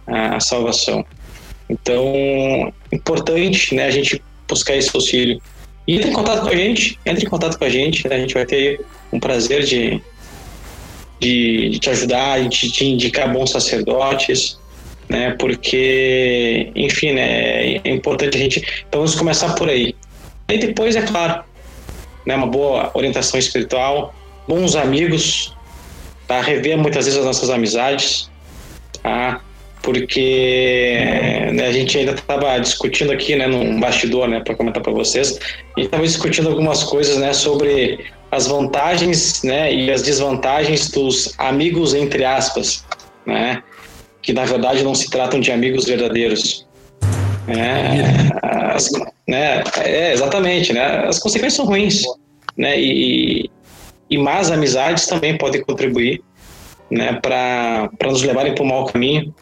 [0.07, 1.05] a, a salvação.
[1.69, 5.41] Então, importante né, a gente buscar esse auxílio.
[5.87, 8.19] E entre em contato com a gente, entre em contato com a gente, né, a
[8.19, 8.81] gente vai ter
[9.13, 10.03] um prazer de,
[11.21, 14.59] de, de te ajudar, de te indicar bons sacerdotes,
[15.09, 15.35] né?
[15.39, 17.77] Porque, enfim, né?
[17.77, 19.95] É importante a gente, então vamos começar por aí.
[20.49, 21.43] E depois, é claro,
[22.27, 22.37] né?
[22.37, 24.15] Uma boa orientação espiritual,
[24.47, 25.55] bons amigos,
[26.27, 26.41] tá?
[26.41, 28.31] Rever muitas vezes as nossas amizades,
[29.03, 29.41] tá?
[29.83, 30.99] Porque
[31.53, 35.39] né, a gente ainda estava discutindo aqui, né, num bastidor, né, para comentar para vocês,
[35.79, 37.99] gente estava discutindo algumas coisas, né, sobre
[38.31, 42.85] as vantagens né, e as desvantagens dos amigos, entre aspas,
[43.27, 43.63] né,
[44.23, 46.67] que na verdade não se tratam de amigos verdadeiros.
[47.47, 48.91] É, as-
[49.27, 52.03] né, é, exatamente, né, as consequências são ruins.
[52.57, 53.49] Né, e,
[54.11, 56.21] e más amizades também podem contribuir
[56.91, 59.33] né, para nos levarem para o mau caminho.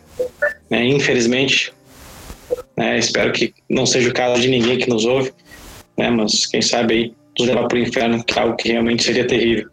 [0.69, 1.73] Né, infelizmente,
[2.77, 5.33] né, espero que não seja o caso de ninguém que nos ouve,
[5.97, 9.03] né, mas quem sabe aí nos levar para o inferno, que é algo que realmente
[9.05, 9.69] seria terrível.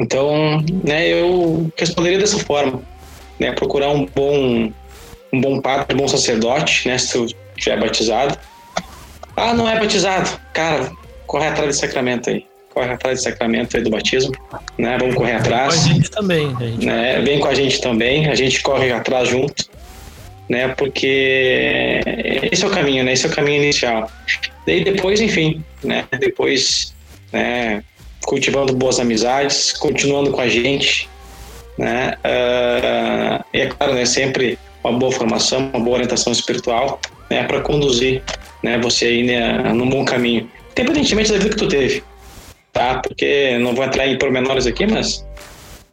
[0.00, 2.80] Então, né, eu responderia dessa forma,
[3.38, 4.72] né, procurar um bom
[5.32, 8.36] um bom padre, um bom sacerdote, né, se tu estiver batizado.
[9.36, 10.90] Ah, não é batizado, cara,
[11.26, 12.44] corre atrás desse sacramento aí,
[12.74, 14.32] corre atrás desse sacramento aí do batismo,
[14.76, 16.84] né, vamos correr Com a atrás gente também, a gente.
[16.86, 17.20] né?
[17.20, 19.70] Vem com a gente também, a gente corre atrás junto,
[20.50, 20.74] né?
[20.76, 22.00] Porque
[22.50, 23.12] esse é o caminho, né?
[23.12, 24.10] Esse é o caminho inicial.
[24.66, 26.04] Daí depois, enfim, né?
[26.18, 26.92] Depois,
[27.32, 27.84] né?
[28.24, 31.08] Cultivando boas amizades, continuando com a gente,
[31.78, 32.14] né?
[32.24, 34.04] Ah, e é claro, né?
[34.04, 37.44] Sempre uma boa formação, uma boa orientação espiritual, né?
[37.44, 38.20] Para conduzir,
[38.60, 38.76] né?
[38.78, 42.02] Você aí né, num bom caminho, independentemente da vida que tu teve,
[42.72, 42.96] tá?
[42.98, 45.24] Porque não vou entrar em pormenores aqui, mas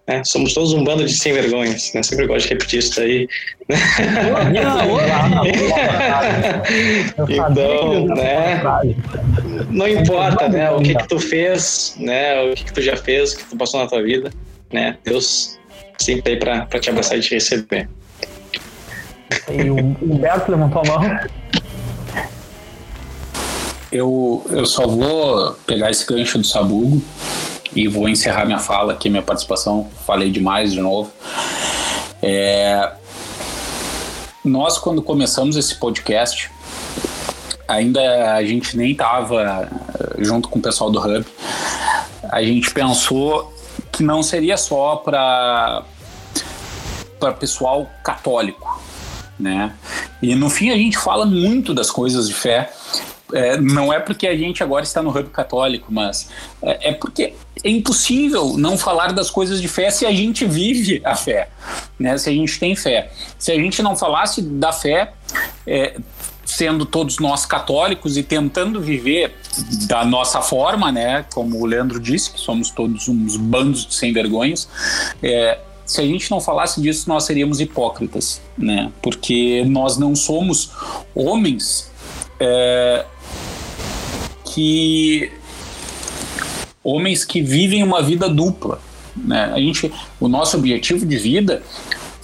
[0.07, 0.23] né?
[0.23, 2.01] Somos todos um bando de sem vergonhas, né?
[2.01, 3.27] Sempre gosto de repetir isso daí.
[7.29, 8.63] então, né?
[9.69, 10.71] Não importa, né?
[10.71, 12.41] O que que tu fez, né?
[12.43, 14.31] O que que tu já fez, o que tu passou na tua vida,
[14.71, 14.97] né?
[15.03, 15.59] Deus
[15.97, 17.89] sempre aí pra, pra te abraçar e te receber.
[19.51, 21.19] E o Humberto levantou a mão.
[23.91, 27.01] Eu, eu só vou pegar esse gancho do Sabugo
[27.77, 29.87] e vou encerrar minha fala aqui, minha participação.
[30.03, 31.11] Falei demais de novo.
[32.23, 32.91] É,
[34.43, 36.49] nós, quando começamos esse podcast,
[37.67, 39.69] ainda a gente nem estava
[40.17, 41.23] junto com o pessoal do Hub.
[42.23, 43.53] A gente pensou
[43.91, 45.83] que não seria só para
[47.19, 48.81] para pessoal católico,
[49.39, 49.73] né?
[50.21, 52.71] E no fim a gente fala muito das coisas de fé.
[53.33, 56.29] É, não é porque a gente agora está no hub católico, mas
[56.61, 61.01] é, é, porque é impossível não falar das coisas de fé se a gente vive
[61.03, 61.49] a fé,
[61.99, 62.17] né?
[62.17, 63.11] Se a gente tem fé.
[63.37, 65.11] Se a gente não falasse da fé,
[65.65, 65.97] é,
[66.45, 69.35] sendo todos nós católicos e tentando viver
[69.87, 71.25] da nossa forma, né?
[71.33, 74.69] Como o Leandro disse, que somos todos uns bandos de sem vergonhas.
[75.21, 78.91] É, se a gente não falasse disso, nós seríamos hipócritas, né?
[79.01, 80.71] Porque nós não somos
[81.13, 81.91] homens
[82.39, 83.05] é,
[84.57, 85.31] que
[86.83, 88.81] homens que vivem uma vida dupla,
[89.15, 89.51] né?
[89.53, 91.61] A gente, o nosso objetivo de vida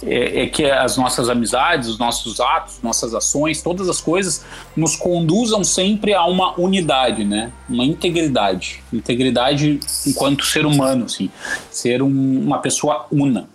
[0.02, 4.96] é, é, que as nossas amizades, os nossos atos, nossas ações, todas as coisas nos
[4.96, 7.52] conduzam sempre a uma unidade, né?
[7.68, 11.30] Uma integridade, integridade enquanto ser humano, assim,
[11.70, 13.48] ser um, uma pessoa una.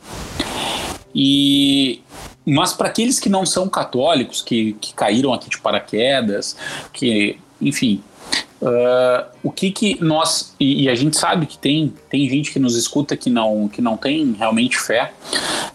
[1.14, 2.00] E
[2.46, 6.56] mas para aqueles que não são católicos, que, que caíram aqui de paraquedas,
[6.94, 8.02] que, enfim,
[8.62, 12.60] Uh, o que que nós e, e, a gente sabe que tem tem gente que
[12.60, 15.14] nos escuta que não que não tem realmente fé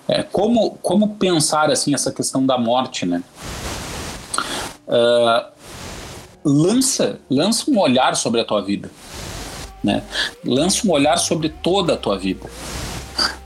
[0.07, 3.23] é, como como pensar assim essa questão da morte né
[4.87, 5.51] uh,
[6.45, 8.91] lança lança um olhar sobre a tua vida
[9.83, 10.03] né
[10.45, 12.51] lança um olhar sobre toda a tua vida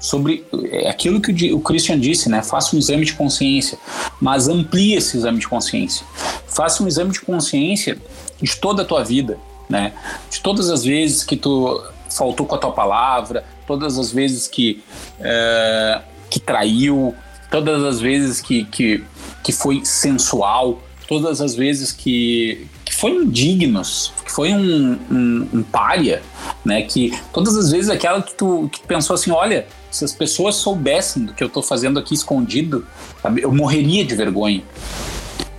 [0.00, 2.42] sobre é aquilo que o Christian disse, né?
[2.42, 3.78] Faça um exame de consciência,
[4.20, 6.06] mas amplie esse exame de consciência.
[6.46, 7.98] Faça um exame de consciência
[8.40, 9.92] de toda a tua vida, né?
[10.30, 14.82] De todas as vezes que tu faltou com a tua palavra, todas as vezes que
[15.20, 17.14] é, que traiu,
[17.50, 19.04] todas as vezes que, que,
[19.42, 25.62] que foi sensual, todas as vezes que, que foi indignos, que foi um, um, um
[25.62, 26.22] pária,
[26.64, 26.82] né?
[26.82, 31.24] Que todas as vezes aquela que tu, que pensou assim, olha, se as pessoas soubessem
[31.24, 32.86] do que eu estou fazendo aqui escondido,
[33.22, 34.62] sabe, eu morreria de vergonha.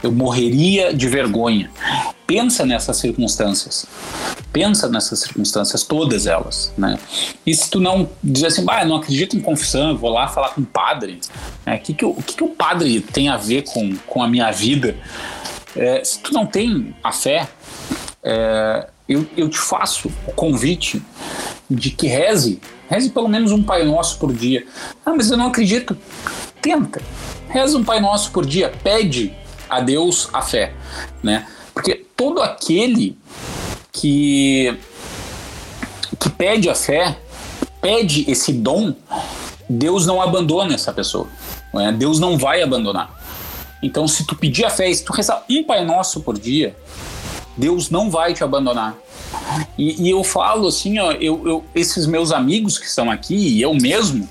[0.01, 1.69] Eu morreria de vergonha.
[2.25, 3.85] Pensa nessas circunstâncias.
[4.53, 6.97] Pensa nessas circunstâncias, todas elas, né?
[7.45, 10.49] E se tu não dizer assim, bah, não acredito em confissão, eu vou lá falar
[10.49, 11.19] com o padre,
[11.65, 11.75] né?
[11.75, 14.51] O que que, o que, que o padre tem a ver com, com a minha
[14.51, 14.95] vida?
[15.75, 17.47] É, se tu não tem a fé,
[18.23, 21.01] é, eu, eu te faço o convite
[21.69, 24.65] de que reze, reze pelo menos um Pai Nosso por dia.
[25.05, 25.97] Ah, mas eu não acredito.
[26.61, 27.01] Tenta.
[27.49, 29.33] Reza um Pai Nosso por dia, pede
[29.69, 30.73] a Deus a fé,
[31.21, 31.47] né?
[31.73, 33.17] Porque todo aquele
[33.91, 34.77] que
[36.19, 37.17] que pede a fé,
[37.81, 38.93] pede esse dom,
[39.69, 41.27] Deus não abandona essa pessoa.
[41.73, 41.91] Né?
[41.93, 43.17] Deus não vai abandonar.
[43.81, 46.75] Então, se tu pedir a fé, se tu rezar um Pai Nosso por dia,
[47.55, 48.97] Deus não vai te abandonar.
[49.77, 53.61] E, e eu falo assim, ó, eu, eu, esses meus amigos que estão aqui, e
[53.61, 54.27] eu mesmo,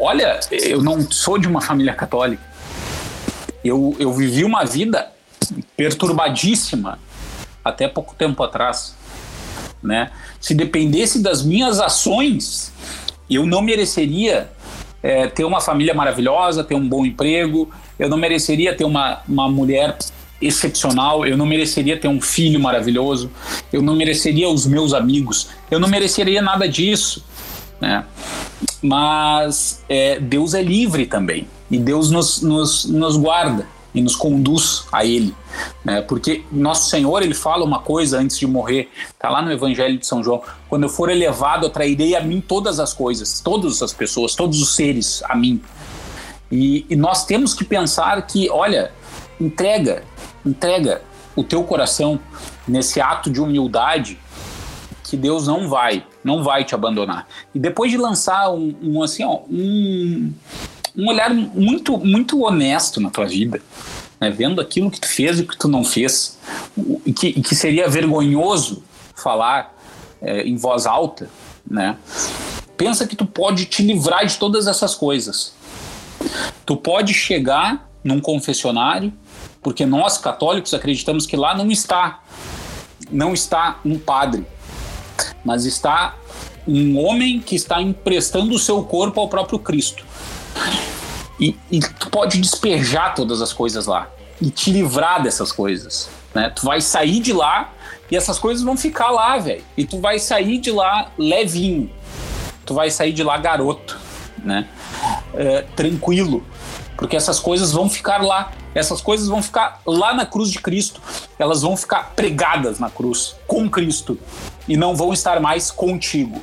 [0.00, 2.55] olha, eu não sou de uma família católica
[3.66, 5.10] eu, eu vivi uma vida
[5.76, 6.98] perturbadíssima
[7.64, 8.94] até pouco tempo atrás.
[9.82, 10.10] Né?
[10.40, 12.72] Se dependesse das minhas ações,
[13.28, 14.50] eu não mereceria
[15.02, 19.48] é, ter uma família maravilhosa, ter um bom emprego, eu não mereceria ter uma, uma
[19.48, 19.96] mulher
[20.40, 23.30] excepcional, eu não mereceria ter um filho maravilhoso,
[23.72, 27.24] eu não mereceria os meus amigos, eu não mereceria nada disso.
[27.80, 28.04] Né?
[28.82, 31.46] Mas é, Deus é livre também.
[31.70, 35.34] E Deus nos, nos, nos guarda e nos conduz a Ele.
[35.84, 36.02] Né?
[36.02, 40.06] Porque Nosso Senhor, Ele fala uma coisa antes de morrer, está lá no Evangelho de
[40.06, 44.34] São João: quando eu for elevado, atrairei a mim todas as coisas, todas as pessoas,
[44.34, 45.60] todos os seres a mim.
[46.52, 48.92] E, e nós temos que pensar que, olha,
[49.40, 50.04] entrega,
[50.44, 51.02] entrega
[51.34, 52.20] o teu coração
[52.68, 54.18] nesse ato de humildade
[55.04, 57.28] que Deus não vai, não vai te abandonar.
[57.54, 60.32] E depois de lançar um, um assim, ó, um,
[60.96, 63.60] um olhar muito, muito honesto na tua vida,
[64.20, 64.30] né?
[64.30, 66.38] vendo aquilo que tu fez e o que tu não fez,
[67.04, 68.82] e que, que seria vergonhoso
[69.14, 69.74] falar
[70.22, 71.28] é, em voz alta,
[71.68, 71.96] né?
[72.76, 75.54] Pensa que tu pode te livrar de todas essas coisas.
[76.64, 79.12] Tu pode chegar num confessionário,
[79.62, 82.22] porque nós católicos acreditamos que lá não está
[83.10, 84.44] não está um padre,
[85.44, 86.16] mas está
[86.66, 90.04] um homem que está emprestando o seu corpo ao próprio Cristo.
[91.38, 94.08] E, e, tu pode despejar todas as coisas lá
[94.40, 96.08] e te livrar dessas coisas.
[96.34, 96.50] Né?
[96.50, 97.72] Tu vai sair de lá
[98.10, 99.64] e essas coisas vão ficar lá, velho.
[99.76, 101.90] E tu vai sair de lá levinho.
[102.64, 103.98] Tu vai sair de lá garoto,
[104.42, 104.68] né?
[105.34, 106.44] É, tranquilo.
[106.96, 108.52] Porque essas coisas vão ficar lá.
[108.74, 111.00] Essas coisas vão ficar lá na cruz de Cristo.
[111.38, 114.18] Elas vão ficar pregadas na cruz com Cristo
[114.68, 116.42] e não vão estar mais contigo.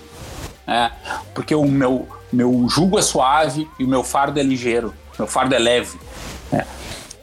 [0.65, 0.91] Né?
[1.33, 5.55] Porque o meu, meu jugo é suave e o meu fardo é ligeiro, meu fardo
[5.55, 5.97] é leve.
[6.51, 6.65] Né?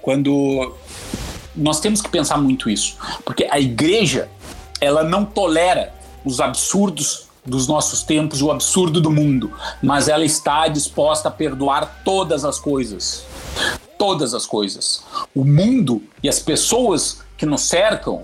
[0.03, 0.75] quando
[1.55, 4.29] nós temos que pensar muito isso, porque a igreja
[4.81, 5.93] ela não tolera
[6.25, 12.03] os absurdos dos nossos tempos, o absurdo do mundo, mas ela está disposta a perdoar
[12.05, 13.25] todas as coisas.
[13.99, 15.05] Todas as coisas.
[15.35, 18.23] O mundo e as pessoas que nos cercam,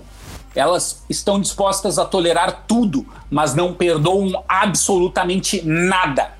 [0.55, 6.36] elas estão dispostas a tolerar tudo, mas não perdoam absolutamente nada.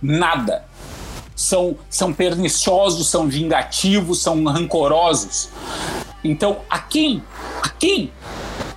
[0.00, 0.64] Nada.
[1.34, 5.50] São, são perniciosos, são vingativos, são rancorosos.
[6.24, 7.22] Então, a quem,
[7.62, 8.10] a quem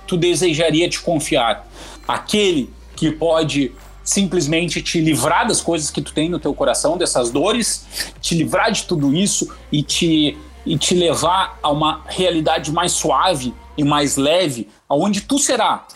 [0.06, 1.66] tu desejaria te confiar?
[2.06, 3.72] Aquele que pode
[4.04, 7.86] simplesmente te livrar das coisas que tu tem no teu coração, dessas dores,
[8.20, 10.36] te livrar de tudo isso e te,
[10.66, 15.86] e te levar a uma realidade mais suave e mais leve, aonde tu será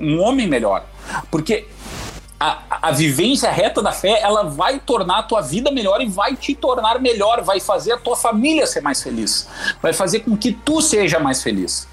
[0.00, 0.86] um homem melhor.
[1.30, 1.66] Porque
[2.42, 6.34] a, a, vivência reta da fé, ela vai tornar a tua vida melhor e vai
[6.34, 9.48] te tornar melhor, vai fazer a tua família ser mais feliz,
[9.80, 11.86] vai fazer com que tu seja mais feliz,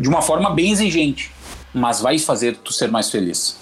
[0.00, 1.30] de uma forma bem exigente,
[1.72, 3.56] mas vai fazer tu ser mais feliz.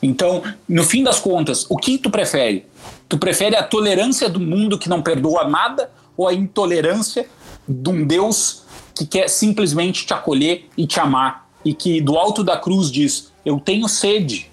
[0.00, 2.66] Então, no fim das contas, o que tu prefere?
[3.08, 7.26] Tu prefere a tolerância do mundo que não perdoa nada ou a intolerância
[7.68, 8.62] de um Deus
[8.94, 13.32] que quer simplesmente te acolher e te amar e que do alto da cruz diz:
[13.44, 14.49] Eu tenho sede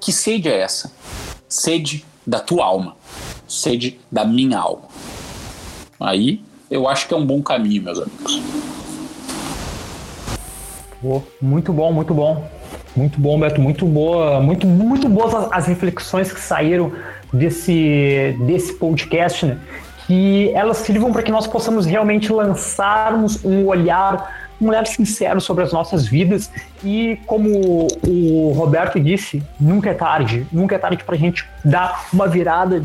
[0.00, 0.92] que sede é essa?
[1.48, 2.96] Sede da tua alma,
[3.46, 4.88] sede da minha alma.
[5.98, 8.42] Aí eu acho que é um bom caminho, meus amigos.
[11.40, 12.48] muito bom, muito bom.
[12.96, 16.90] Muito bom, Beto, muito boa, muito, muito boas as, reflexões que saíram
[17.32, 19.58] desse, desse podcast, né?
[20.06, 25.64] Que elas sirvam para que nós possamos realmente lançarmos um olhar um olhar sincero sobre
[25.64, 26.50] as nossas vidas.
[26.84, 32.06] E como o Roberto disse, nunca é tarde, nunca é tarde para a gente dar
[32.12, 32.82] uma virada,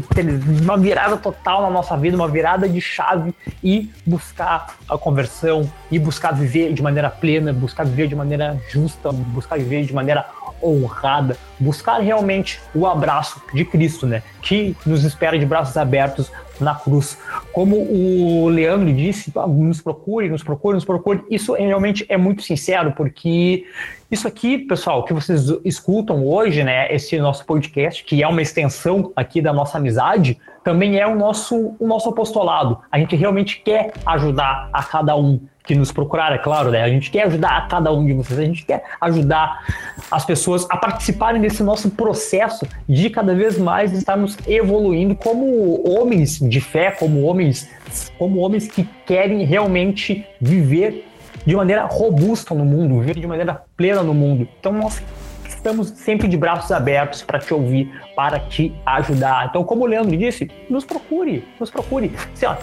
[0.61, 3.33] uma virada total na nossa vida, uma virada de chave
[3.63, 9.11] e buscar a conversão e buscar viver de maneira plena, buscar viver de maneira justa,
[9.11, 10.25] buscar viver de maneira
[10.63, 14.23] honrada, buscar realmente o abraço de Cristo, né?
[14.41, 17.17] Que nos espera de braços abertos na cruz.
[17.51, 21.23] Como o Leandro disse, ah, nos procure, nos procure, nos procure.
[21.29, 23.65] Isso realmente é muito sincero, porque
[24.11, 29.11] isso aqui, pessoal, que vocês escutam hoje, né, esse nosso podcast, que é uma extensão
[29.15, 32.79] aqui da nossa amizade, também é o nosso, o nosso apostolado.
[32.91, 36.83] A gente realmente quer ajudar a cada um que nos procurar, é claro, né?
[36.83, 39.65] A gente quer ajudar a cada um de vocês, a gente quer ajudar
[40.11, 46.39] as pessoas a participarem desse nosso processo de cada vez mais estarmos evoluindo como homens
[46.39, 47.69] de fé, como homens,
[48.17, 51.07] como homens que querem realmente viver
[51.45, 54.47] de maneira robusta no mundo, viver de maneira plena no mundo.
[54.59, 55.01] Então nós
[55.47, 59.47] estamos sempre de braços abertos para te ouvir, para te ajudar.
[59.49, 62.13] Então, como o Leandro disse, nos procure, nos procure.
[62.33, 62.55] Assim, ó,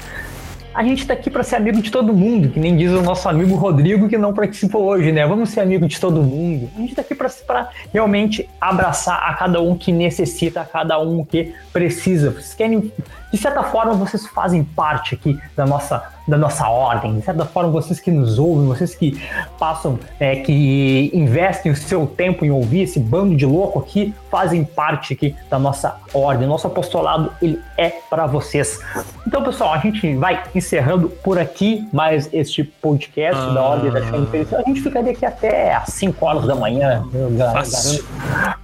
[0.75, 3.29] a gente está aqui para ser amigo de todo mundo, que nem diz o nosso
[3.29, 5.27] amigo Rodrigo, que não participou hoje, né?
[5.27, 6.71] Vamos ser amigo de todo mundo.
[6.77, 11.25] A gente está aqui para realmente abraçar a cada um que necessita, a cada um
[11.25, 12.31] que precisa.
[12.31, 12.93] Vocês querem,
[13.33, 17.17] de certa forma, vocês fazem parte aqui da nossa da nossa ordem.
[17.17, 19.21] De certa forma, vocês que nos ouvem, vocês que
[19.59, 24.65] passam, é, que investem o seu tempo em ouvir esse bando de louco aqui, fazem
[24.65, 26.47] parte aqui da nossa ordem.
[26.47, 28.79] Nosso apostolado, ele é para vocês.
[29.27, 33.53] Então, pessoal, a gente vai encerrando por aqui mais este podcast ah.
[33.53, 37.05] da Ordem da Chama A gente ficaria aqui até às 5 horas da manhã.
[37.13, 38.05] Eu garanto,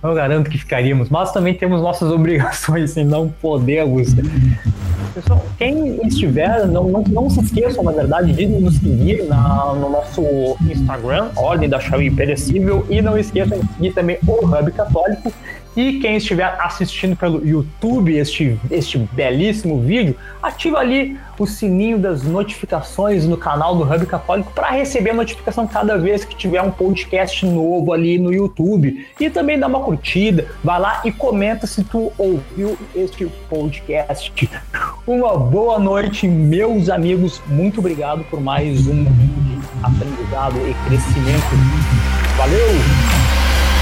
[0.03, 1.09] eu garanto que ficaríamos.
[1.09, 4.15] Mas também temos nossas obrigações e não podemos.
[5.17, 9.89] Pessoal, quem estiver, não, não, não se esqueçam, na verdade, de nos seguir na, no
[9.89, 10.21] nosso
[10.71, 15.33] Instagram, Ordem da Chave Imperecível, e não esqueçam de seguir também o Hub Católico.
[15.77, 22.23] E quem estiver assistindo pelo YouTube este, este belíssimo vídeo, ativa ali o sininho das
[22.23, 26.71] notificações no canal do Hub Católico para receber a notificação cada vez que tiver um
[26.71, 29.07] podcast novo ali no YouTube.
[29.21, 34.33] E também dá uma curtida, vai lá e comenta se tu ouviu este podcast.
[35.07, 37.43] Uma boa noite, meus amigos.
[37.49, 39.05] Muito obrigado por mais um
[39.83, 41.45] aprendizado e crescimento.
[42.39, 42.59] Valeu!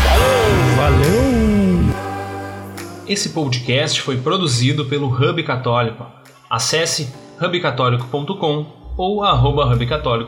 [0.04, 0.76] Valeu!
[0.76, 1.53] Valeu!
[3.06, 6.06] Esse podcast foi produzido pelo Hub Católico.
[6.48, 8.64] Acesse hubcatólico.com
[8.96, 9.66] ou arroba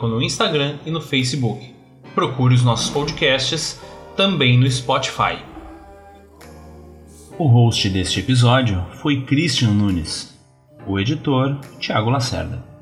[0.07, 1.74] no Instagram e no Facebook.
[2.15, 3.81] Procure os nossos podcasts
[4.15, 5.39] também no Spotify.
[7.39, 10.39] O host deste episódio foi Christian Nunes.
[10.86, 12.76] O editor, Tiago Lacerda.